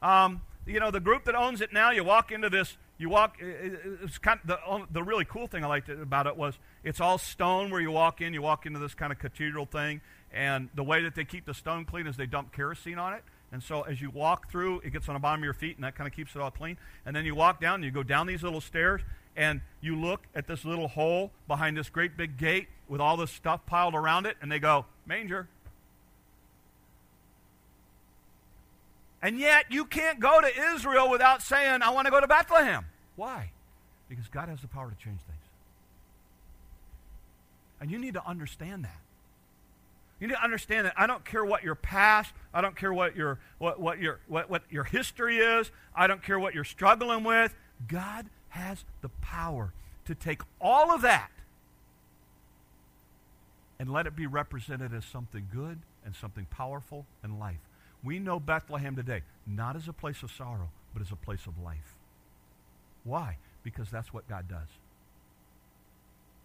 Um, 0.00 0.42
you 0.64 0.78
know, 0.78 0.92
the 0.92 1.00
group 1.00 1.24
that 1.24 1.34
owns 1.34 1.60
it 1.60 1.72
now, 1.72 1.90
you 1.90 2.04
walk 2.04 2.30
into 2.30 2.48
this, 2.48 2.76
you 2.96 3.08
walk, 3.08 3.38
it's 3.40 4.18
kind 4.18 4.38
of, 4.44 4.46
the, 4.46 4.86
the 4.92 5.02
really 5.02 5.24
cool 5.24 5.48
thing 5.48 5.64
I 5.64 5.66
liked 5.66 5.88
about 5.88 6.28
it 6.28 6.36
was 6.36 6.60
it's 6.84 7.00
all 7.00 7.18
stone 7.18 7.72
where 7.72 7.80
you 7.80 7.90
walk 7.90 8.20
in, 8.20 8.32
you 8.32 8.42
walk 8.42 8.66
into 8.66 8.78
this 8.78 8.94
kind 8.94 9.10
of 9.10 9.18
cathedral 9.18 9.66
thing, 9.66 10.00
and 10.34 10.68
the 10.74 10.82
way 10.82 11.02
that 11.04 11.14
they 11.14 11.24
keep 11.24 11.46
the 11.46 11.54
stone 11.54 11.84
clean 11.84 12.06
is 12.06 12.16
they 12.16 12.26
dump 12.26 12.52
kerosene 12.52 12.98
on 12.98 13.14
it. 13.14 13.22
And 13.52 13.62
so 13.62 13.82
as 13.82 14.00
you 14.00 14.10
walk 14.10 14.50
through, 14.50 14.80
it 14.80 14.90
gets 14.90 15.08
on 15.08 15.14
the 15.14 15.20
bottom 15.20 15.40
of 15.40 15.44
your 15.44 15.54
feet, 15.54 15.76
and 15.76 15.84
that 15.84 15.94
kind 15.94 16.08
of 16.08 16.14
keeps 16.14 16.34
it 16.34 16.40
all 16.40 16.50
clean. 16.50 16.76
And 17.06 17.14
then 17.14 17.24
you 17.24 17.36
walk 17.36 17.60
down, 17.60 17.76
and 17.76 17.84
you 17.84 17.92
go 17.92 18.02
down 18.02 18.26
these 18.26 18.42
little 18.42 18.60
stairs, 18.60 19.00
and 19.36 19.60
you 19.80 19.96
look 19.96 20.22
at 20.34 20.48
this 20.48 20.64
little 20.64 20.88
hole 20.88 21.30
behind 21.46 21.76
this 21.76 21.88
great 21.88 22.16
big 22.16 22.36
gate 22.36 22.66
with 22.88 23.00
all 23.00 23.16
this 23.16 23.30
stuff 23.30 23.64
piled 23.64 23.94
around 23.94 24.26
it, 24.26 24.36
and 24.42 24.50
they 24.50 24.58
go, 24.58 24.86
manger. 25.06 25.46
And 29.22 29.38
yet, 29.38 29.66
you 29.70 29.84
can't 29.84 30.18
go 30.18 30.40
to 30.40 30.74
Israel 30.74 31.08
without 31.08 31.40
saying, 31.40 31.82
I 31.82 31.90
want 31.90 32.06
to 32.06 32.10
go 32.10 32.20
to 32.20 32.26
Bethlehem. 32.26 32.86
Why? 33.14 33.52
Because 34.08 34.26
God 34.26 34.48
has 34.48 34.60
the 34.60 34.68
power 34.68 34.90
to 34.90 34.96
change 34.96 35.20
things. 35.20 35.38
And 37.80 37.88
you 37.88 37.98
need 37.98 38.14
to 38.14 38.26
understand 38.26 38.84
that. 38.84 39.03
You 40.20 40.28
need 40.28 40.34
to 40.34 40.42
understand 40.42 40.86
that 40.86 40.94
I 40.96 41.06
don't 41.06 41.24
care 41.24 41.44
what 41.44 41.64
your 41.64 41.74
past, 41.74 42.32
I 42.52 42.60
don't 42.60 42.76
care 42.76 42.92
what 42.92 43.16
your 43.16 43.38
what, 43.58 43.80
what 43.80 43.98
your 43.98 44.20
what, 44.28 44.48
what 44.48 44.62
your 44.70 44.84
history 44.84 45.38
is, 45.38 45.70
I 45.94 46.06
don't 46.06 46.22
care 46.22 46.38
what 46.38 46.54
you're 46.54 46.64
struggling 46.64 47.24
with. 47.24 47.54
God 47.88 48.26
has 48.50 48.84
the 49.02 49.08
power 49.20 49.72
to 50.06 50.14
take 50.14 50.42
all 50.60 50.94
of 50.94 51.02
that 51.02 51.30
and 53.78 53.92
let 53.92 54.06
it 54.06 54.14
be 54.14 54.26
represented 54.26 54.94
as 54.94 55.04
something 55.04 55.48
good 55.52 55.78
and 56.04 56.14
something 56.14 56.46
powerful 56.46 57.06
and 57.22 57.38
life. 57.38 57.60
We 58.02 58.18
know 58.18 58.38
Bethlehem 58.38 58.94
today 58.96 59.22
not 59.46 59.76
as 59.76 59.88
a 59.88 59.92
place 59.92 60.22
of 60.22 60.30
sorrow, 60.30 60.70
but 60.92 61.02
as 61.02 61.10
a 61.10 61.16
place 61.16 61.46
of 61.46 61.58
life. 61.58 61.96
Why? 63.02 63.38
Because 63.62 63.90
that's 63.90 64.12
what 64.12 64.28
God 64.28 64.48
does. 64.48 64.68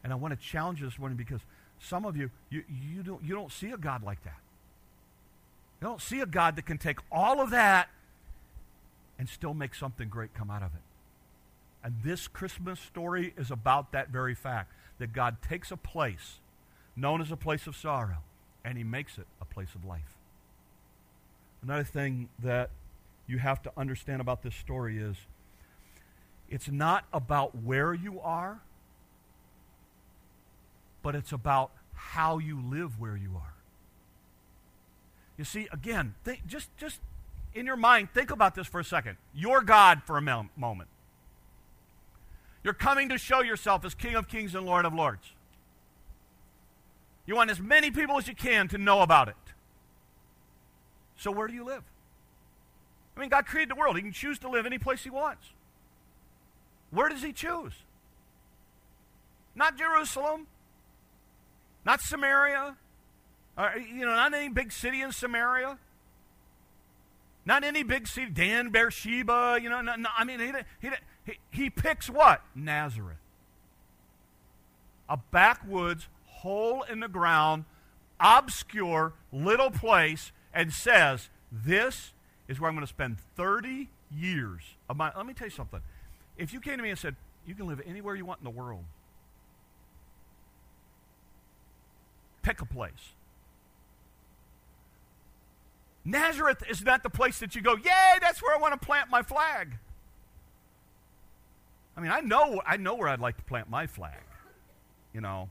And 0.03 0.13
I 0.13 0.15
want 0.15 0.38
to 0.38 0.45
challenge 0.45 0.82
this 0.82 0.97
morning 0.97 1.17
because 1.17 1.41
some 1.79 2.05
of 2.05 2.15
you, 2.17 2.29
you, 2.49 2.63
you, 2.69 3.03
don't, 3.03 3.23
you 3.23 3.33
don't 3.33 3.51
see 3.51 3.71
a 3.71 3.77
God 3.77 4.03
like 4.03 4.23
that. 4.23 4.39
You 5.81 5.87
don't 5.87 6.01
see 6.01 6.19
a 6.19 6.25
God 6.25 6.55
that 6.57 6.65
can 6.65 6.77
take 6.77 6.99
all 7.11 7.39
of 7.41 7.51
that 7.51 7.89
and 9.17 9.27
still 9.29 9.53
make 9.53 9.73
something 9.73 10.09
great 10.09 10.33
come 10.33 10.49
out 10.49 10.61
of 10.61 10.73
it. 10.73 10.81
And 11.83 11.95
this 12.03 12.27
Christmas 12.27 12.79
story 12.79 13.33
is 13.37 13.49
about 13.49 13.93
that 13.93 14.09
very 14.09 14.35
fact 14.35 14.73
that 14.97 15.13
God 15.13 15.37
takes 15.41 15.71
a 15.71 15.77
place 15.77 16.39
known 16.95 17.21
as 17.21 17.31
a 17.31 17.37
place 17.37 17.67
of 17.67 17.75
sorrow 17.75 18.19
and 18.65 18.77
he 18.77 18.83
makes 18.83 19.17
it 19.17 19.25
a 19.41 19.45
place 19.45 19.73
of 19.73 19.85
life. 19.85 20.17
Another 21.61 21.83
thing 21.83 22.29
that 22.39 22.69
you 23.27 23.37
have 23.37 23.61
to 23.63 23.71
understand 23.77 24.21
about 24.21 24.43
this 24.43 24.55
story 24.55 24.97
is 24.97 25.15
it's 26.49 26.69
not 26.69 27.05
about 27.13 27.55
where 27.55 27.93
you 27.93 28.19
are, 28.21 28.59
but 31.01 31.15
it's 31.15 31.31
about 31.31 31.71
how 31.93 32.38
you 32.38 32.62
live 32.62 32.99
where 32.99 33.15
you 33.15 33.31
are. 33.35 33.53
You 35.38 35.45
see, 35.45 35.67
again, 35.71 36.15
think, 36.23 36.45
just, 36.47 36.75
just 36.77 36.99
in 37.53 37.65
your 37.65 37.77
mind, 37.77 38.09
think 38.13 38.31
about 38.31 38.55
this 38.55 38.67
for 38.67 38.79
a 38.79 38.83
second. 38.83 39.17
You're 39.33 39.62
God 39.62 40.01
for 40.05 40.17
a 40.17 40.21
moment. 40.21 40.89
You're 42.63 42.73
coming 42.73 43.09
to 43.09 43.17
show 43.17 43.41
yourself 43.41 43.85
as 43.85 43.93
King 43.95 44.15
of 44.15 44.27
Kings 44.27 44.53
and 44.53 44.65
Lord 44.65 44.85
of 44.85 44.93
Lords. 44.93 45.33
You 47.25 47.35
want 47.35 47.51
as 47.51 47.59
many 47.59 47.91
people 47.91 48.17
as 48.17 48.27
you 48.27 48.35
can 48.35 48.67
to 48.69 48.77
know 48.77 49.01
about 49.01 49.29
it. 49.29 49.35
So 51.15 51.31
where 51.31 51.47
do 51.47 51.53
you 51.53 51.63
live? 51.63 51.83
I 53.15 53.19
mean, 53.19 53.29
God 53.29 53.45
created 53.45 53.69
the 53.69 53.75
world. 53.75 53.95
He 53.95 54.01
can 54.01 54.12
choose 54.12 54.39
to 54.39 54.49
live 54.49 54.65
any 54.65 54.77
place 54.77 55.03
he 55.03 55.09
wants. 55.09 55.45
Where 56.91 57.09
does 57.09 57.21
he 57.21 57.33
choose? 57.33 57.73
Not 59.55 59.77
Jerusalem, 59.77 60.47
not 61.85 62.01
Samaria, 62.01 62.75
or, 63.57 63.73
you 63.77 64.05
know, 64.05 64.15
not 64.15 64.33
any 64.33 64.49
big 64.49 64.71
city 64.71 65.01
in 65.01 65.11
Samaria, 65.11 65.77
not 67.45 67.63
any 67.63 67.83
big 67.83 68.07
city, 68.07 68.29
Dan, 68.29 68.69
Beersheba, 68.69 69.59
you 69.61 69.69
know, 69.69 69.81
no, 69.81 69.95
no, 69.95 70.09
I 70.17 70.23
mean, 70.23 70.39
he, 70.39 70.51
he, 70.79 70.93
he, 71.25 71.39
he 71.51 71.69
picks 71.69 72.09
what? 72.09 72.41
Nazareth. 72.55 73.17
A 75.09 75.17
backwoods, 75.31 76.07
hole 76.25 76.83
in 76.83 76.99
the 76.99 77.07
ground, 77.07 77.65
obscure 78.19 79.13
little 79.31 79.71
place 79.71 80.31
and 80.53 80.73
says, 80.73 81.29
This 81.51 82.13
is 82.47 82.59
where 82.59 82.69
I'm 82.69 82.75
going 82.75 82.85
to 82.85 82.87
spend 82.87 83.17
30 83.35 83.89
years 84.11 84.61
of 84.89 84.97
my. 84.97 85.11
Let 85.15 85.25
me 85.25 85.33
tell 85.33 85.47
you 85.47 85.51
something. 85.51 85.81
If 86.37 86.53
you 86.53 86.59
came 86.59 86.77
to 86.77 86.83
me 86.83 86.89
and 86.89 86.99
said, 86.99 87.15
You 87.45 87.55
can 87.55 87.67
live 87.67 87.81
anywhere 87.85 88.15
you 88.15 88.25
want 88.25 88.39
in 88.39 88.45
the 88.45 88.49
world, 88.49 88.83
pick 92.41 92.62
a 92.62 92.65
place. 92.65 93.13
Nazareth 96.06 96.63
is 96.69 96.84
not 96.84 97.04
the 97.04 97.10
place 97.10 97.39
that 97.39 97.56
you 97.56 97.62
go, 97.62 97.75
Yay, 97.75 98.19
that's 98.21 98.41
where 98.41 98.56
I 98.56 98.60
want 98.60 98.80
to 98.80 98.86
plant 98.86 99.10
my 99.10 99.21
flag. 99.21 99.78
I 101.95 102.02
mean, 102.02 102.12
I 102.12 102.21
know, 102.21 102.62
I 102.65 102.78
know 102.78 102.95
where 102.95 103.10
I'd 103.10 103.19
like 103.19 103.38
to 103.38 103.43
plant 103.43 103.69
my 103.69 103.86
flag. 103.86 104.23
You 105.13 105.21
know, 105.21 105.49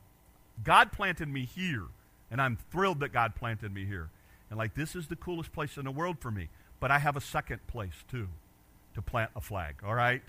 God 0.64 0.92
planted 0.92 1.28
me 1.28 1.44
here, 1.44 1.84
and 2.30 2.40
I'm 2.40 2.56
thrilled 2.70 3.00
that 3.00 3.12
God 3.12 3.34
planted 3.34 3.72
me 3.72 3.84
here. 3.84 4.08
And 4.48 4.58
like, 4.58 4.74
this 4.74 4.96
is 4.96 5.08
the 5.08 5.16
coolest 5.16 5.52
place 5.52 5.76
in 5.76 5.84
the 5.84 5.90
world 5.90 6.18
for 6.20 6.30
me. 6.30 6.48
But 6.80 6.90
I 6.90 7.00
have 7.00 7.16
a 7.16 7.20
second 7.20 7.66
place, 7.66 8.04
too, 8.10 8.28
to 8.94 9.02
plant 9.02 9.30
a 9.36 9.40
flag, 9.40 9.76
all 9.84 9.94
right? 9.94 10.22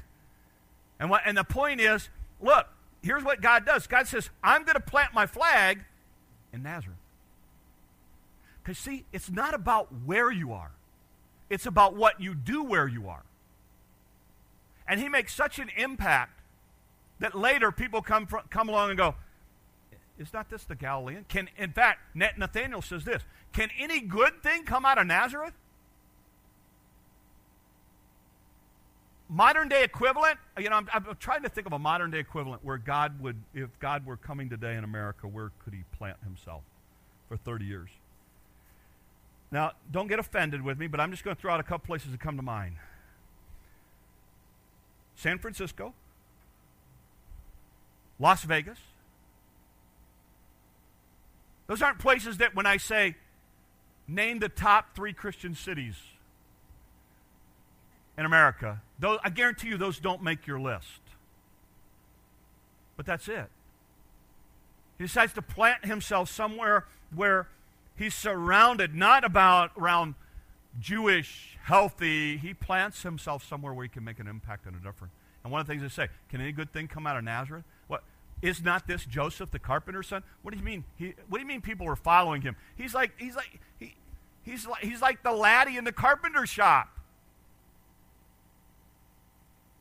And, 1.00 1.10
what, 1.10 1.22
and 1.26 1.38
the 1.38 1.44
point 1.44 1.80
is 1.80 2.10
look, 2.42 2.68
here's 3.02 3.24
what 3.24 3.42
God 3.42 3.66
does 3.66 3.88
God 3.88 4.08
says, 4.08 4.30
I'm 4.44 4.64
going 4.64 4.76
to 4.76 4.82
plant 4.82 5.14
my 5.14 5.26
flag 5.26 5.86
in 6.54 6.64
Nazareth. 6.64 6.98
Because, 8.62 8.78
see, 8.78 9.06
it's 9.12 9.30
not 9.30 9.54
about 9.54 9.88
where 10.06 10.32
you 10.32 10.54
are, 10.54 10.72
it's 11.50 11.66
about 11.66 11.96
what 11.96 12.22
you 12.22 12.36
do 12.36 12.64
where 12.64 12.88
you 12.88 13.08
are. 13.08 13.24
And 14.88 15.00
He 15.00 15.10
makes 15.10 15.34
such 15.34 15.60
an 15.60 15.70
impact 15.78 16.42
that 17.20 17.36
later 17.36 17.72
people 17.72 18.02
come, 18.02 18.26
from, 18.26 18.42
come 18.50 18.70
along 18.70 18.90
and 18.90 18.98
go, 18.98 19.16
is 20.18 20.34
not 20.34 20.50
this 20.50 20.66
the 20.66 20.76
Galilean? 20.76 21.26
Can, 21.30 21.50
in 21.58 21.72
fact, 21.72 22.00
Nathaniel 22.14 22.82
says 22.82 23.06
this 23.06 23.24
Can 23.54 23.70
any 23.80 24.02
good 24.02 24.44
thing 24.44 24.66
come 24.66 24.86
out 24.86 24.98
of 24.98 25.08
Nazareth? 25.08 25.54
Modern 29.32 29.70
day 29.70 29.84
equivalent, 29.84 30.40
you 30.58 30.70
know, 30.70 30.76
I'm, 30.76 30.90
I'm 30.92 31.16
trying 31.20 31.44
to 31.44 31.50
think 31.50 31.68
of 31.68 31.74
a 31.74 31.80
modern 31.80 32.10
day 32.10 32.18
equivalent 32.18 32.66
where 32.66 32.80
God 32.80 33.22
would, 33.22 33.38
if 33.54 33.70
God 33.80 34.06
were 34.06 34.18
coming 34.18 34.50
today 34.50 34.76
in 34.76 34.84
America, 34.84 35.28
where 35.28 35.52
could 35.64 35.74
he 35.74 35.84
plant 35.96 36.18
himself 36.24 36.64
for 37.28 37.38
30 37.38 37.66
years? 37.66 37.90
Now, 39.52 39.74
don't 39.92 40.08
get 40.08 40.18
offended 40.18 40.64
with 40.64 40.80
me, 40.80 40.88
but 40.88 41.00
I'm 41.00 41.12
just 41.12 41.24
going 41.24 41.36
to 41.36 41.42
throw 41.42 41.54
out 41.54 41.60
a 41.60 41.64
couple 41.64 41.86
places 41.86 42.12
that 42.12 42.20
come 42.20 42.38
to 42.38 42.44
mind 42.44 42.76
San 45.16 45.38
Francisco, 45.38 45.94
Las 48.20 48.44
Vegas. 48.44 48.80
Those 51.68 51.84
aren't 51.84 52.00
places 52.00 52.38
that 52.38 52.56
when 52.56 52.66
I 52.66 52.78
say, 52.78 53.16
name 54.08 54.40
the 54.40 54.50
top 54.50 54.96
three 54.96 55.14
Christian 55.14 55.54
cities 55.54 55.96
in 58.20 58.26
America, 58.26 58.82
those, 59.00 59.18
I 59.24 59.30
guarantee 59.30 59.70
you 59.70 59.78
those 59.78 59.98
don't 59.98 60.22
make 60.22 60.46
your 60.46 60.60
list. 60.60 61.00
But 62.98 63.06
that's 63.06 63.30
it. 63.30 63.48
He 64.98 65.06
decides 65.06 65.32
to 65.34 65.42
plant 65.42 65.86
himself 65.86 66.30
somewhere 66.30 66.86
where 67.16 67.48
he's 67.96 68.14
surrounded, 68.14 68.94
not 68.94 69.24
about 69.24 69.72
around 69.78 70.16
Jewish, 70.82 71.58
healthy. 71.64 72.36
He 72.36 72.54
plants 72.54 73.04
himself 73.04 73.48
somewhere 73.48 73.74
where 73.74 73.84
he 73.84 73.90
can 73.90 74.04
make 74.04 74.20
an 74.20 74.28
impact 74.28 74.66
and 74.66 74.76
a 74.76 74.80
difference. 74.80 75.14
And 75.46 75.54
one 75.54 75.62
of 75.62 75.68
the 75.68 75.72
things 75.72 75.82
they 75.82 75.88
say, 75.88 76.10
can 76.28 76.42
any 76.42 76.52
good 76.52 76.74
thing 76.74 76.90
come 76.90 77.08
out 77.08 77.16
of 77.16 77.24
Nazareth? 77.24 77.64
What 77.88 78.04
is 78.42 78.62
not 78.62 78.86
this 78.86 79.06
Joseph 79.06 79.50
the 79.50 79.60
carpenter's 79.60 80.08
son? 80.08 80.24
What 80.42 80.52
do 80.52 80.60
you 80.60 80.66
mean? 80.66 80.84
He, 80.98 81.14
what 81.30 81.38
do 81.38 81.44
you 81.44 81.48
mean 81.48 81.62
people 81.62 81.88
are 81.88 81.96
following 81.96 82.42
him? 82.42 82.58
He's 82.76 82.94
like 82.94 83.14
he's 83.18 83.38
like 83.38 83.62
he, 83.80 83.96
he's 84.44 84.68
like 84.68 84.84
he's 84.84 85.02
like 85.02 85.24
the 85.24 85.32
laddie 85.32 85.78
in 85.78 85.86
the 85.86 85.94
carpenter 85.94 86.46
shop. 86.46 86.99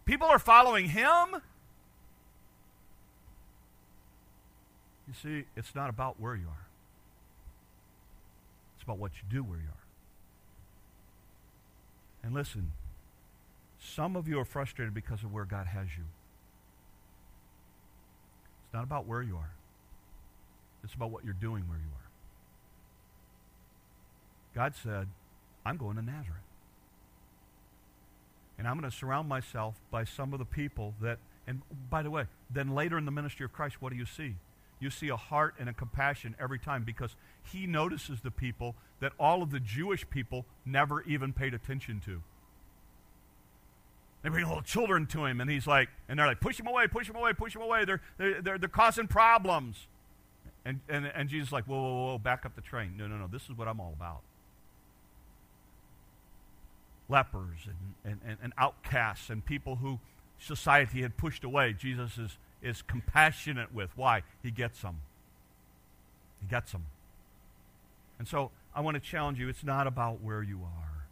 People 0.08 0.28
are 0.28 0.38
following 0.38 0.88
him. 0.88 1.42
You 5.06 5.12
see, 5.22 5.44
it's 5.54 5.74
not 5.74 5.90
about 5.90 6.18
where 6.18 6.34
you 6.34 6.46
are. 6.46 6.66
It's 8.74 8.84
about 8.84 8.96
what 8.96 9.12
you 9.16 9.28
do 9.30 9.42
where 9.42 9.58
you 9.58 9.66
are. 9.66 9.84
And 12.24 12.32
listen, 12.32 12.72
some 13.78 14.16
of 14.16 14.26
you 14.26 14.40
are 14.40 14.46
frustrated 14.46 14.94
because 14.94 15.22
of 15.22 15.30
where 15.30 15.44
God 15.44 15.66
has 15.66 15.88
you. 15.98 16.04
It's 18.64 18.72
not 18.72 18.84
about 18.84 19.06
where 19.06 19.20
you 19.20 19.36
are, 19.36 19.50
it's 20.82 20.94
about 20.94 21.10
what 21.10 21.22
you're 21.22 21.34
doing 21.34 21.64
where 21.68 21.78
you 21.78 21.84
are. 21.84 22.08
God 24.54 24.72
said, 24.74 25.08
I'm 25.66 25.76
going 25.76 25.96
to 25.96 26.02
Nazareth. 26.02 26.47
And 28.58 28.66
I'm 28.66 28.78
going 28.78 28.90
to 28.90 28.96
surround 28.96 29.28
myself 29.28 29.76
by 29.90 30.04
some 30.04 30.32
of 30.32 30.38
the 30.40 30.44
people 30.44 30.94
that, 31.00 31.18
and 31.46 31.62
by 31.88 32.02
the 32.02 32.10
way, 32.10 32.26
then 32.50 32.74
later 32.74 32.98
in 32.98 33.04
the 33.04 33.12
ministry 33.12 33.44
of 33.44 33.52
Christ, 33.52 33.80
what 33.80 33.92
do 33.92 33.98
you 33.98 34.04
see? 34.04 34.34
You 34.80 34.90
see 34.90 35.08
a 35.08 35.16
heart 35.16 35.54
and 35.58 35.68
a 35.68 35.72
compassion 35.72 36.34
every 36.40 36.58
time 36.58 36.84
because 36.84 37.16
he 37.42 37.66
notices 37.66 38.20
the 38.20 38.30
people 38.30 38.74
that 39.00 39.12
all 39.18 39.42
of 39.42 39.50
the 39.50 39.60
Jewish 39.60 40.08
people 40.10 40.44
never 40.66 41.02
even 41.02 41.32
paid 41.32 41.54
attention 41.54 42.00
to. 42.04 42.22
They 44.22 44.28
bring 44.28 44.46
little 44.46 44.62
children 44.62 45.06
to 45.08 45.24
him, 45.24 45.40
and 45.40 45.48
he's 45.48 45.66
like, 45.66 45.88
and 46.08 46.18
they're 46.18 46.26
like, 46.26 46.40
push 46.40 46.58
him 46.58 46.66
away, 46.66 46.88
push 46.88 47.08
him 47.08 47.16
away, 47.16 47.32
push 47.32 47.54
him 47.54 47.62
away. 47.62 47.84
They're, 47.84 48.00
they're, 48.18 48.42
they're, 48.42 48.58
they're 48.58 48.68
causing 48.68 49.06
problems. 49.06 49.86
And, 50.64 50.80
and, 50.88 51.06
and 51.06 51.28
Jesus 51.28 51.48
is 51.48 51.52
like, 51.52 51.64
whoa, 51.64 51.80
whoa, 51.80 52.06
whoa, 52.06 52.18
back 52.18 52.44
up 52.44 52.56
the 52.56 52.60
train. 52.60 52.94
No, 52.96 53.06
no, 53.06 53.16
no, 53.16 53.28
this 53.28 53.44
is 53.44 53.56
what 53.56 53.68
I'm 53.68 53.80
all 53.80 53.94
about. 53.96 54.22
Lepers 57.08 57.66
and, 58.04 58.20
and, 58.24 58.38
and, 58.42 58.52
outcasts 58.58 59.30
and 59.30 59.44
people 59.44 59.76
who 59.76 59.98
society 60.38 61.02
had 61.02 61.16
pushed 61.16 61.42
away. 61.42 61.72
Jesus 61.72 62.18
is, 62.18 62.38
is 62.62 62.82
compassionate 62.82 63.72
with. 63.72 63.90
Why? 63.96 64.22
He 64.42 64.50
gets 64.50 64.82
them. 64.82 65.00
He 66.40 66.46
gets 66.46 66.72
them. 66.72 66.84
And 68.18 68.28
so 68.28 68.50
I 68.74 68.80
want 68.80 68.96
to 68.96 69.00
challenge 69.00 69.38
you 69.38 69.48
it's 69.48 69.64
not 69.64 69.86
about 69.86 70.20
where 70.20 70.42
you 70.42 70.60
are. 70.62 71.06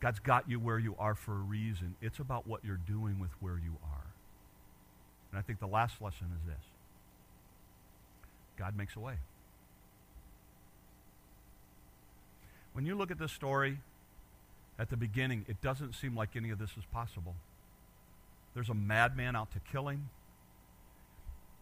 God's 0.00 0.20
got 0.20 0.48
you 0.48 0.58
where 0.58 0.78
you 0.78 0.96
are 0.98 1.14
for 1.14 1.32
a 1.32 1.42
reason. 1.42 1.94
It's 2.00 2.18
about 2.18 2.46
what 2.46 2.64
you're 2.64 2.80
doing 2.88 3.20
with 3.20 3.30
where 3.40 3.54
you 3.54 3.76
are. 3.84 4.06
And 5.30 5.38
I 5.38 5.42
think 5.42 5.60
the 5.60 5.66
last 5.66 6.00
lesson 6.00 6.26
is 6.34 6.46
this 6.46 6.64
God 8.58 8.76
makes 8.76 8.96
a 8.96 9.00
way. 9.00 9.14
When 12.72 12.86
you 12.86 12.94
look 12.94 13.10
at 13.10 13.18
this 13.18 13.32
story 13.32 13.78
at 14.78 14.90
the 14.90 14.96
beginning, 14.96 15.44
it 15.48 15.60
doesn't 15.60 15.94
seem 15.94 16.16
like 16.16 16.30
any 16.36 16.50
of 16.50 16.58
this 16.58 16.70
is 16.78 16.84
possible. 16.92 17.34
There's 18.54 18.68
a 18.68 18.74
madman 18.74 19.36
out 19.36 19.52
to 19.52 19.60
kill 19.60 19.88
him. 19.88 20.10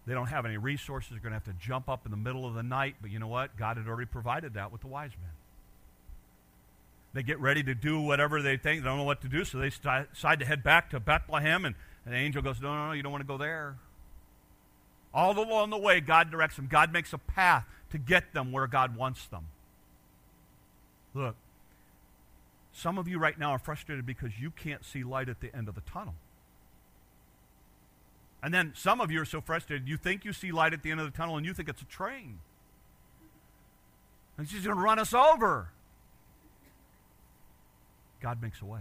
They 0.06 0.14
don't 0.14 0.28
have 0.28 0.46
any 0.46 0.56
resources. 0.56 1.10
They're 1.10 1.20
going 1.20 1.32
to 1.32 1.36
have 1.36 1.44
to 1.44 1.64
jump 1.64 1.88
up 1.88 2.04
in 2.04 2.10
the 2.10 2.16
middle 2.16 2.46
of 2.46 2.54
the 2.54 2.62
night. 2.62 2.96
But 3.00 3.10
you 3.10 3.18
know 3.18 3.28
what? 3.28 3.56
God 3.56 3.76
had 3.76 3.86
already 3.86 4.06
provided 4.06 4.54
that 4.54 4.72
with 4.72 4.80
the 4.80 4.86
wise 4.86 5.12
men. 5.20 5.30
They 7.12 7.22
get 7.22 7.40
ready 7.40 7.62
to 7.64 7.74
do 7.74 8.00
whatever 8.00 8.40
they 8.40 8.56
think. 8.56 8.82
They 8.82 8.88
don't 8.88 8.98
know 8.98 9.04
what 9.04 9.20
to 9.22 9.28
do, 9.28 9.44
so 9.44 9.58
they 9.58 9.70
decide 9.70 10.40
to 10.40 10.46
head 10.46 10.62
back 10.62 10.90
to 10.90 11.00
Bethlehem. 11.00 11.64
And, 11.64 11.74
and 12.04 12.14
the 12.14 12.18
angel 12.18 12.40
goes, 12.40 12.60
No, 12.60 12.74
no, 12.74 12.86
no, 12.88 12.92
you 12.92 13.02
don't 13.02 13.12
want 13.12 13.22
to 13.22 13.28
go 13.28 13.36
there. 13.36 13.76
All 15.12 15.36
along 15.36 15.70
the 15.70 15.78
way, 15.78 16.00
God 16.00 16.30
directs 16.30 16.56
them. 16.56 16.68
God 16.68 16.92
makes 16.92 17.12
a 17.12 17.18
path 17.18 17.64
to 17.90 17.98
get 17.98 18.32
them 18.32 18.52
where 18.52 18.68
God 18.68 18.96
wants 18.96 19.26
them. 19.26 19.46
Look, 21.14 21.36
some 22.72 22.98
of 22.98 23.08
you 23.08 23.18
right 23.18 23.38
now 23.38 23.50
are 23.50 23.58
frustrated 23.58 24.06
because 24.06 24.38
you 24.38 24.50
can't 24.50 24.84
see 24.84 25.02
light 25.02 25.28
at 25.28 25.40
the 25.40 25.54
end 25.54 25.68
of 25.68 25.74
the 25.74 25.80
tunnel. 25.80 26.14
And 28.42 28.54
then 28.54 28.72
some 28.74 29.00
of 29.00 29.10
you 29.10 29.20
are 29.20 29.26
so 29.26 29.40
frustrated, 29.40 29.88
you 29.88 29.96
think 29.96 30.24
you 30.24 30.32
see 30.32 30.50
light 30.50 30.72
at 30.72 30.82
the 30.82 30.90
end 30.90 31.00
of 31.00 31.10
the 31.10 31.16
tunnel 31.16 31.36
and 31.36 31.44
you 31.44 31.52
think 31.52 31.68
it's 31.68 31.82
a 31.82 31.86
train. 31.86 32.38
And 34.38 34.48
she's 34.48 34.64
going 34.64 34.76
to 34.76 34.82
run 34.82 34.98
us 34.98 35.12
over. 35.12 35.68
God 38.22 38.40
makes 38.40 38.62
a 38.62 38.64
way. 38.64 38.80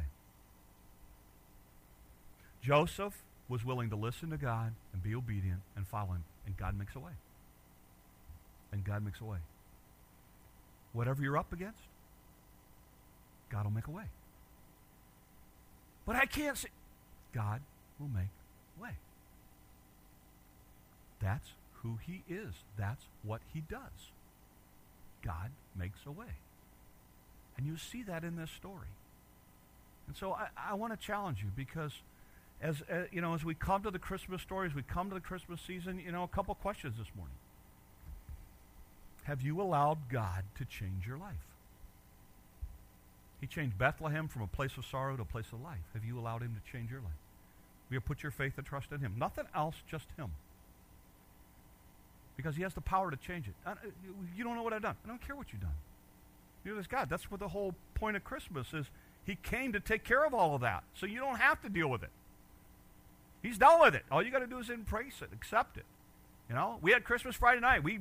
Joseph 2.62 3.14
was 3.48 3.66
willing 3.66 3.90
to 3.90 3.96
listen 3.96 4.30
to 4.30 4.38
God 4.38 4.74
and 4.94 5.02
be 5.02 5.16
obedient 5.16 5.62
and 5.76 5.88
follow 5.88 6.12
him, 6.12 6.24
and 6.46 6.56
God 6.56 6.78
makes 6.78 6.96
a 6.96 7.00
way. 7.00 7.12
And 8.72 8.84
God 8.84 9.04
makes 9.04 9.20
a 9.20 9.26
way. 9.26 9.40
Whatever 10.94 11.24
you're 11.24 11.38
up 11.38 11.52
against, 11.52 11.80
God 13.50 13.66
will 13.66 13.72
make 13.72 13.88
a 13.88 13.92
way. 13.92 14.06
But 16.06 16.16
I 16.16 16.26
can't 16.26 16.58
see. 16.58 16.70
God 17.34 17.62
will 18.00 18.08
make 18.08 18.30
way. 18.80 18.92
That's 21.22 21.50
who 21.82 22.00
he 22.06 22.24
is. 22.30 22.54
That's 22.78 23.04
what 23.24 23.42
he 23.54 23.62
does. 23.62 24.12
God 25.24 25.52
makes 25.76 26.00
a 26.06 26.12
way. 26.12 26.38
And 27.58 27.68
you 27.68 27.78
see 27.78 28.04
that 28.04 28.24
in 28.24 28.38
this 28.38 28.50
story. 28.52 28.88
And 30.08 30.16
so 30.16 30.34
I, 30.34 30.48
I 30.58 30.74
want 30.76 31.00
to 31.00 31.06
challenge 31.06 31.40
you 31.44 31.52
because 31.56 31.92
as 32.62 32.82
uh, 32.92 33.04
you 33.12 33.22
know, 33.22 33.34
as 33.34 33.44
we 33.44 33.54
come 33.54 33.84
to 33.84 33.92
the 33.92 34.00
Christmas 34.00 34.42
stories, 34.42 34.74
we 34.74 34.82
come 34.82 35.10
to 35.10 35.14
the 35.14 35.22
Christmas 35.22 35.62
season, 35.62 36.02
you 36.04 36.12
know, 36.12 36.24
a 36.24 36.28
couple 36.28 36.56
questions 36.56 36.96
this 36.98 37.08
morning. 37.16 37.36
Have 39.24 39.42
you 39.42 39.62
allowed 39.62 40.10
God 40.10 40.44
to 40.58 40.66
change 40.66 41.06
your 41.06 41.18
life? 41.18 41.36
He 43.40 43.48
changed 43.48 43.78
Bethlehem 43.78 44.28
from 44.28 44.42
a 44.42 44.48
place 44.48 44.78
of 44.78 44.86
sorrow 44.86 45.16
to 45.16 45.22
a 45.22 45.26
place 45.26 45.48
of 45.54 45.62
life. 45.62 45.80
Have 45.94 46.04
you 46.04 46.20
allowed 46.20 46.42
him 46.42 46.56
to 46.56 46.72
change 46.72 46.92
your 46.92 47.00
life? 47.00 47.12
Will 47.90 47.96
you 47.96 48.02
put 48.02 48.22
your 48.22 48.32
faith 48.32 48.54
and 48.58 48.66
trust 48.66 48.92
in 48.92 49.00
him? 49.00 49.16
Nothing 49.18 49.46
else, 49.56 49.76
just 49.90 50.08
him. 50.18 50.32
Because 52.36 52.56
he 52.56 52.64
has 52.64 52.74
the 52.74 52.82
power 52.82 53.12
to 53.12 53.18
change 53.18 53.48
it. 53.48 53.54
You 54.36 54.44
don't 54.44 54.56
know 54.56 54.64
what 54.64 54.74
I've 54.74 54.82
done. 54.82 54.96
I 55.04 55.08
don't 55.08 55.26
care 55.26 55.36
what 55.36 55.52
you've 55.52 55.62
done. 55.62 55.76
You're 56.64 56.76
this 56.76 56.88
God. 56.88 57.10
That's 57.10 57.32
what 57.32 57.40
the 57.40 57.48
whole 57.48 57.74
point 57.96 58.18
of 58.18 58.24
Christmas 58.24 58.74
is 58.74 58.86
he 59.26 59.36
came 59.36 59.74
to 59.74 59.80
take 59.80 60.04
care 60.04 60.26
of 60.26 60.34
all 60.34 60.56
of 60.56 60.62
that. 60.62 60.84
So 60.94 61.06
you 61.06 61.20
don't 61.20 61.38
have 61.38 61.62
to 61.62 61.70
deal 61.70 61.88
with 61.88 62.04
it. 62.04 62.10
He's 63.42 63.58
done 63.58 63.80
with 63.80 63.96
it. 63.96 64.04
All 64.12 64.22
you 64.22 64.32
got 64.32 64.40
to 64.40 64.48
do 64.48 64.60
is 64.60 64.70
embrace 64.70 65.22
it, 65.22 65.30
accept 65.34 65.78
it. 65.78 65.86
You 66.50 66.56
know, 66.56 66.78
we 66.82 66.92
had 66.92 67.04
Christmas 67.04 67.36
Friday 67.36 67.62
night. 67.62 67.84
We, 67.84 68.00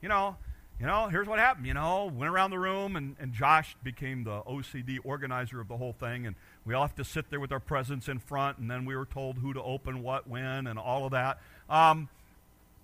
you 0.00 0.08
know, 0.08 0.36
you 0.78 0.86
know, 0.86 1.08
here's 1.08 1.26
what 1.26 1.38
happened. 1.38 1.66
You 1.66 1.74
know, 1.74 2.12
went 2.14 2.30
around 2.30 2.50
the 2.50 2.58
room, 2.58 2.96
and, 2.96 3.16
and 3.18 3.32
Josh 3.32 3.76
became 3.82 4.24
the 4.24 4.42
OCD 4.42 4.98
organizer 5.04 5.60
of 5.60 5.68
the 5.68 5.76
whole 5.76 5.92
thing, 5.92 6.26
and 6.26 6.36
we 6.64 6.74
all 6.74 6.82
have 6.82 6.96
to 6.96 7.04
sit 7.04 7.30
there 7.30 7.40
with 7.40 7.52
our 7.52 7.60
presents 7.60 8.08
in 8.08 8.18
front, 8.18 8.58
and 8.58 8.70
then 8.70 8.84
we 8.84 8.94
were 8.94 9.06
told 9.06 9.38
who 9.38 9.54
to 9.54 9.62
open 9.62 10.02
what 10.02 10.28
when 10.28 10.66
and 10.66 10.78
all 10.78 11.04
of 11.06 11.12
that. 11.12 11.40
Um, 11.70 12.08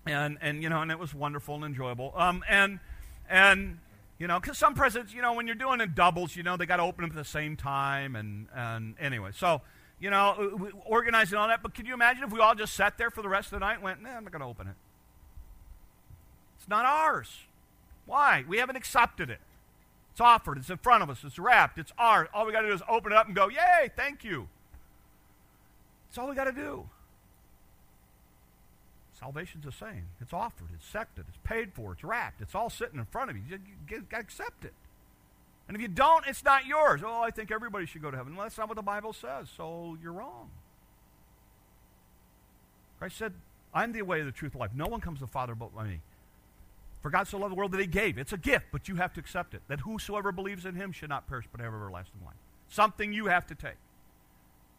and 0.05 0.37
and 0.41 0.63
you 0.63 0.69
know, 0.69 0.81
and 0.81 0.91
it 0.91 0.99
was 0.99 1.13
wonderful 1.13 1.55
and 1.55 1.63
enjoyable. 1.63 2.13
Um, 2.15 2.43
and 2.49 2.79
and 3.29 3.79
you 4.23 4.27
know, 4.27 4.39
because 4.39 4.57
some 4.57 4.73
presents, 4.73 5.13
you 5.13 5.21
know, 5.21 5.33
when 5.33 5.47
you're 5.47 5.55
doing 5.55 5.81
in 5.81 5.93
doubles, 5.93 6.35
you 6.35 6.43
know, 6.43 6.55
they 6.55 6.65
got 6.65 6.77
to 6.77 6.83
open 6.83 7.01
them 7.01 7.11
at 7.11 7.17
the 7.17 7.29
same 7.29 7.57
time. 7.57 8.15
And, 8.15 8.47
and 8.55 8.95
anyway, 8.99 9.31
so, 9.33 9.61
you 9.99 10.09
know, 10.09 10.71
organizing 10.85 11.37
all 11.37 11.47
that. 11.47 11.61
But 11.61 11.73
can 11.73 11.85
you 11.85 11.93
imagine 11.93 12.23
if 12.23 12.31
we 12.31 12.39
all 12.39 12.55
just 12.55 12.73
sat 12.73 12.97
there 12.97 13.09
for 13.09 13.21
the 13.21 13.29
rest 13.29 13.47
of 13.47 13.59
the 13.59 13.65
night 13.65 13.75
and 13.75 13.83
went, 13.83 14.01
nah, 14.01 14.11
I'm 14.11 14.23
not 14.23 14.31
going 14.31 14.41
to 14.41 14.47
open 14.47 14.67
it? 14.67 14.75
It's 16.57 16.69
not 16.69 16.85
ours. 16.85 17.29
Why? 18.05 18.43
We 18.47 18.57
haven't 18.57 18.75
accepted 18.75 19.29
it. 19.29 19.39
It's 20.11 20.21
offered. 20.21 20.57
It's 20.57 20.69
in 20.69 20.77
front 20.77 21.03
of 21.03 21.09
us. 21.09 21.23
It's 21.23 21.39
wrapped. 21.39 21.79
It's 21.79 21.91
ours. 21.97 22.27
All 22.33 22.45
we 22.45 22.51
got 22.51 22.61
to 22.61 22.67
do 22.67 22.73
is 22.73 22.83
open 22.87 23.11
it 23.11 23.17
up 23.17 23.27
and 23.27 23.35
go, 23.35 23.49
yay, 23.49 23.89
thank 23.95 24.23
you. 24.23 24.47
That's 26.09 26.19
all 26.19 26.29
we 26.29 26.35
got 26.35 26.43
to 26.45 26.51
do. 26.51 26.87
Salvation's 29.19 29.65
the 29.65 29.71
same. 29.71 30.07
It's 30.21 30.33
offered, 30.33 30.67
it's 30.75 30.85
accepted, 30.85 31.25
it's 31.29 31.37
paid 31.45 31.71
for, 31.73 31.93
it's 31.93 32.03
wrapped, 32.03 32.41
it's 32.41 32.53
all 32.53 32.69
sitting 32.69 32.99
in 32.99 33.05
front 33.05 33.29
of 33.29 33.37
you. 33.37 33.43
You, 33.49 33.59
you, 33.89 33.97
you 33.97 34.17
accept 34.17 34.65
it. 34.65 34.73
And 35.67 35.77
if 35.77 35.81
you 35.81 35.87
don't, 35.87 36.27
it's 36.27 36.43
not 36.43 36.65
yours. 36.65 37.01
Oh, 37.05 37.21
I 37.21 37.31
think 37.31 37.49
everybody 37.49 37.85
should 37.85 38.01
go 38.01 38.11
to 38.11 38.17
heaven. 38.17 38.35
Well, 38.35 38.45
that's 38.45 38.57
not 38.57 38.67
what 38.67 38.75
the 38.75 38.81
Bible 38.81 39.13
says, 39.13 39.47
so 39.55 39.97
you're 40.03 40.11
wrong. 40.11 40.49
Christ 42.99 43.17
said, 43.17 43.33
I'm 43.73 43.93
the 43.93 44.01
way, 44.01 44.21
the 44.23 44.31
truth, 44.31 44.51
the 44.51 44.57
life. 44.57 44.71
No 44.75 44.87
one 44.87 44.99
comes 44.99 45.19
to 45.19 45.25
the 45.25 45.31
Father 45.31 45.55
but 45.55 45.73
by 45.73 45.85
me. 45.85 45.99
For 47.03 47.09
God 47.09 47.27
so 47.27 47.37
loved 47.37 47.51
the 47.51 47.55
world 47.55 47.73
that 47.73 47.81
he 47.81 47.85
gave. 47.85 48.17
It's 48.17 48.31
a 48.31 48.37
gift, 48.37 48.67
but 48.71 48.87
you 48.87 48.95
have 48.95 49.13
to 49.13 49.19
accept 49.19 49.53
it. 49.53 49.61
That 49.67 49.81
whosoever 49.81 50.31
believes 50.31 50.65
in 50.65 50.75
him 50.75 50.93
should 50.93 51.09
not 51.09 51.27
perish 51.27 51.45
but 51.51 51.59
have 51.59 51.73
everlasting 51.73 52.21
life. 52.25 52.37
Something 52.69 53.11
you 53.11 53.25
have 53.25 53.45
to 53.47 53.55
take. 53.55 53.75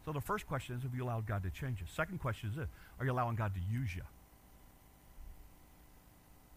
So 0.06 0.12
the 0.12 0.22
first 0.22 0.46
question 0.46 0.74
is 0.74 0.82
have 0.82 0.94
you 0.94 1.04
allowed 1.04 1.26
God 1.26 1.42
to 1.42 1.50
change 1.50 1.80
you? 1.80 1.86
Second 1.94 2.20
question 2.20 2.48
is 2.48 2.56
this 2.56 2.68
are 2.98 3.04
you 3.04 3.12
allowing 3.12 3.36
God 3.36 3.52
to 3.54 3.60
use 3.70 3.94
you? 3.94 4.02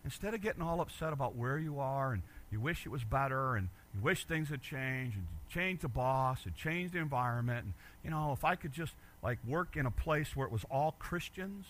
Instead 0.05 0.33
of 0.33 0.41
getting 0.41 0.61
all 0.61 0.79
upset 0.79 1.11
about 1.11 1.35
where 1.35 1.59
you 1.59 1.81
are 1.81 2.13
and 2.13 2.23
you 2.49 2.61
wish 2.61 2.85
it 2.85 2.89
was 2.89 3.03
better 3.03 3.57
and 3.57 3.67
you 3.93 3.99
wish 3.99 4.23
things 4.23 4.47
had 4.47 4.61
changed 4.61 5.17
and 5.17 5.27
change 5.49 5.81
the 5.81 5.89
boss 5.89 6.45
and 6.45 6.55
change 6.55 6.93
the 6.93 6.99
environment 6.99 7.65
and 7.65 7.73
you 8.05 8.09
know 8.09 8.31
if 8.31 8.45
I 8.45 8.55
could 8.55 8.71
just 8.71 8.93
like 9.21 9.37
work 9.45 9.75
in 9.75 9.85
a 9.85 9.91
place 9.91 10.33
where 10.33 10.47
it 10.47 10.53
was 10.53 10.63
all 10.71 10.95
Christians. 10.97 11.65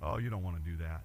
Oh, 0.00 0.18
you 0.18 0.30
don't 0.30 0.44
want 0.44 0.62
to 0.62 0.70
do 0.70 0.76
that. 0.76 1.00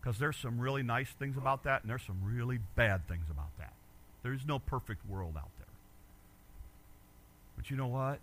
Because 0.00 0.18
there's 0.18 0.36
some 0.36 0.58
really 0.58 0.82
nice 0.82 1.10
things 1.18 1.36
about 1.36 1.64
that 1.64 1.82
and 1.82 1.90
there's 1.90 2.02
some 2.02 2.20
really 2.24 2.58
bad 2.74 3.06
things 3.06 3.26
about 3.30 3.56
that. 3.58 3.74
There's 4.22 4.46
no 4.46 4.58
perfect 4.58 5.06
world 5.08 5.34
out 5.36 5.50
there. 5.58 5.66
But 7.56 7.70
you 7.70 7.76
know 7.76 7.88
what? 7.88 8.18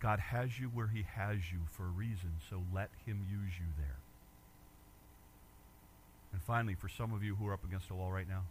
God 0.00 0.20
has 0.20 0.58
you 0.60 0.68
where 0.68 0.86
he 0.86 1.04
has 1.14 1.38
you 1.50 1.58
for 1.70 1.84
a 1.84 1.90
reason, 1.90 2.34
so 2.48 2.62
let 2.72 2.90
him 3.04 3.26
use 3.28 3.52
you 3.58 3.66
there. 3.76 3.96
And 6.32 6.40
finally, 6.42 6.74
for 6.74 6.88
some 6.88 7.12
of 7.12 7.24
you 7.24 7.34
who 7.34 7.48
are 7.48 7.52
up 7.52 7.64
against 7.64 7.90
a 7.90 7.94
wall 7.94 8.12
right 8.12 8.28
now, 8.28 8.42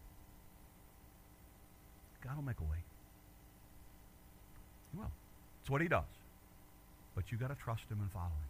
God 2.23 2.35
will 2.35 2.43
make 2.43 2.59
a 2.59 2.63
way. 2.63 2.83
He 4.91 4.99
will. 4.99 5.11
It's 5.61 5.69
what 5.69 5.81
he 5.81 5.87
does. 5.87 6.03
But 7.15 7.31
you 7.31 7.37
got 7.37 7.47
to 7.47 7.55
trust 7.55 7.83
him 7.89 7.99
and 8.01 8.11
follow 8.11 8.25
him. 8.25 8.49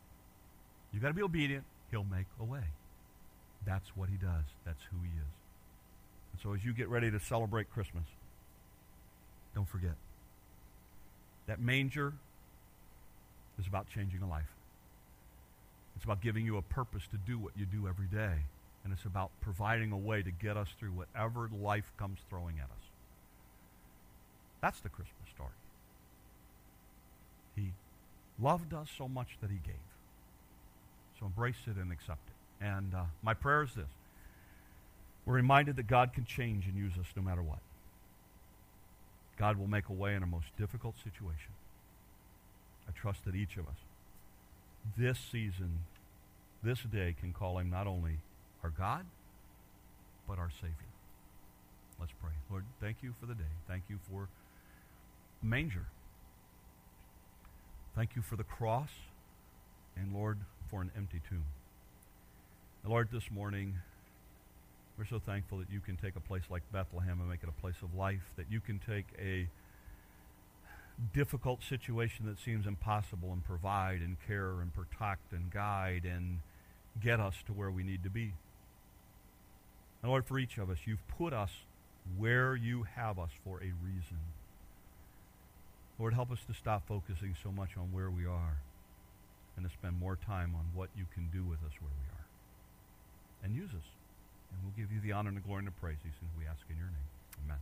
You 0.94 1.00
got 1.00 1.10
to 1.10 1.14
be 1.14 1.22
obedient. 1.22 1.64
He'll 1.92 2.04
make 2.04 2.26
a 2.40 2.44
way. 2.44 2.64
That's 3.66 3.96
what 3.96 4.10
he 4.10 4.16
does. 4.16 4.46
That's 4.66 4.82
who 4.92 4.98
he 5.02 5.10
is. 5.10 5.34
And 6.34 6.42
so 6.42 6.54
as 6.54 6.64
you 6.64 6.74
get 6.74 6.90
ready 6.90 7.12
to 7.12 7.20
celebrate 7.20 7.72
Christmas, 7.72 8.06
don't 9.56 9.68
forget 9.68 9.96
that 11.48 11.60
manger 11.60 12.14
is 13.60 13.68
about 13.68 13.88
changing 13.90 14.22
a 14.22 14.28
life. 14.28 14.54
It's 15.96 16.06
about 16.06 16.22
giving 16.22 16.46
you 16.46 16.58
a 16.58 16.62
purpose 16.62 17.04
to 17.12 17.18
do 17.18 17.40
what 17.40 17.54
you 17.58 17.66
do 17.66 17.88
every 17.88 18.06
day. 18.06 18.44
And 18.84 18.94
it's 18.94 19.06
about 19.06 19.32
providing 19.42 19.92
a 19.92 19.98
way 19.98 20.22
to 20.22 20.32
get 20.32 20.56
us 20.56 20.68
through 20.80 20.92
whatever 20.92 21.50
life 21.62 21.92
comes 21.98 22.20
throwing 22.30 22.60
at 22.60 22.66
us. 22.66 22.86
That's 24.62 24.80
the 24.80 24.90
Christmas 24.90 25.30
story. 25.34 25.50
He 27.56 27.72
loved 28.40 28.74
us 28.74 28.88
so 28.96 29.08
much 29.08 29.38
that 29.42 29.50
he 29.50 29.58
gave. 29.58 29.76
So 31.20 31.26
embrace 31.26 31.56
it 31.66 31.78
and 31.78 31.92
accept 31.92 32.27
it. 32.27 32.27
And 32.62 32.94
uh, 32.94 33.04
my 33.22 33.34
prayer 33.34 33.64
is 33.64 33.74
this. 33.76 33.86
We're 35.26 35.36
reminded 35.36 35.76
that 35.76 35.88
God 35.88 36.14
can 36.14 36.26
change 36.26 36.66
and 36.66 36.76
use 36.76 36.94
us 37.00 37.08
no 37.16 37.22
matter 37.22 37.44
what. 37.44 37.60
God 39.38 39.58
will 39.58 39.68
make 39.68 39.90
a 39.90 39.94
way 39.94 40.16
in 40.16 40.24
a 40.24 40.28
most 40.28 40.48
difficult 40.58 40.96
situation. 41.04 41.52
I 42.88 42.92
trust 42.98 43.26
that 43.26 43.36
each 43.36 43.58
of 43.58 43.68
us, 43.68 43.78
this 44.98 45.20
season, 45.20 45.80
this 46.64 46.80
day, 46.82 47.16
can 47.20 47.34
call 47.34 47.60
him 47.60 47.70
not 47.70 47.86
only 47.88 48.20
our 48.64 48.70
God, 48.70 49.06
but 50.28 50.40
our 50.40 50.50
Savior. 50.50 50.74
Let's 52.00 52.14
pray. 52.22 52.32
Lord, 52.50 52.64
thank 52.80 52.98
you 53.02 53.14
for 53.20 53.26
the 53.26 53.36
day. 53.36 53.52
Thank 53.68 53.84
you 53.90 54.00
for 54.10 54.30
manger. 55.42 55.86
Thank 57.96 58.16
you 58.16 58.22
for 58.22 58.36
the 58.36 58.44
cross. 58.44 58.90
And 59.96 60.14
Lord, 60.14 60.40
for 60.70 60.82
an 60.82 60.92
empty 60.96 61.22
tomb. 61.28 61.46
And 62.84 62.92
Lord, 62.92 63.10
this 63.12 63.30
morning, 63.32 63.76
we're 64.98 65.06
so 65.06 65.20
thankful 65.20 65.60
that 65.60 65.70
you 65.72 65.80
can 65.80 65.98
take 65.98 66.16
a 66.16 66.20
place 66.20 66.44
like 66.50 66.64
Bethlehem 66.72 67.20
and 67.20 67.30
make 67.30 67.44
it 67.44 67.50
a 67.50 67.62
place 67.62 67.76
of 67.84 67.94
life, 67.96 68.32
that 68.36 68.46
you 68.50 68.60
can 68.60 68.80
take 68.80 69.06
a 69.20 69.48
difficult 71.14 71.62
situation 71.64 72.26
that 72.26 72.40
seems 72.40 72.66
impossible 72.66 73.32
and 73.32 73.44
provide 73.44 74.02
and 74.02 74.18
care 74.26 74.62
and 74.62 74.74
protect 74.74 75.32
and 75.32 75.52
guide 75.52 76.04
and 76.06 76.40
get 77.02 77.20
us 77.20 77.36
to 77.46 77.54
where 77.54 77.70
we 77.70 77.84
need 77.84 78.04
to 78.04 78.10
be. 78.10 78.34
And 80.02 80.12
Lord, 80.12 80.26
for 80.26 80.40
each 80.40 80.58
of 80.58 80.70
us, 80.70 80.80
you've 80.86 81.08
put 81.08 81.34
us 81.34 81.52
where 82.18 82.56
you 82.56 82.84
have 82.96 83.20
us 83.20 83.32
for 83.44 83.58
a 83.58 83.72
reason. 83.84 84.18
Lord, 86.00 86.14
help 86.14 86.32
us 86.32 86.40
to 86.48 86.54
stop 86.54 86.88
focusing 86.88 87.36
so 87.44 87.52
much 87.52 87.72
on 87.78 87.92
where 87.92 88.10
we 88.10 88.26
are 88.26 88.58
and 89.56 89.66
to 89.66 89.72
spend 89.72 90.00
more 90.00 90.16
time 90.16 90.56
on 90.56 90.66
what 90.74 90.90
you 90.96 91.06
can 91.14 91.30
do 91.34 91.44
with 91.44 91.60
us 91.60 91.74
where 91.80 91.92
we 91.92 92.08
are. 92.14 92.27
And 93.44 93.56
use 93.56 93.70
us. 93.70 93.88
And 94.52 94.60
we'll 94.64 94.76
give 94.76 94.92
you 94.92 95.00
the 95.02 95.12
honor 95.12 95.30
and 95.30 95.38
the 95.38 95.42
glory 95.42 95.60
and 95.60 95.68
the 95.68 95.80
praise 95.80 95.98
these 96.04 96.14
we 96.38 96.46
ask 96.48 96.62
in 96.70 96.78
your 96.78 96.88
name. 96.88 97.10
Amen. 97.46 97.60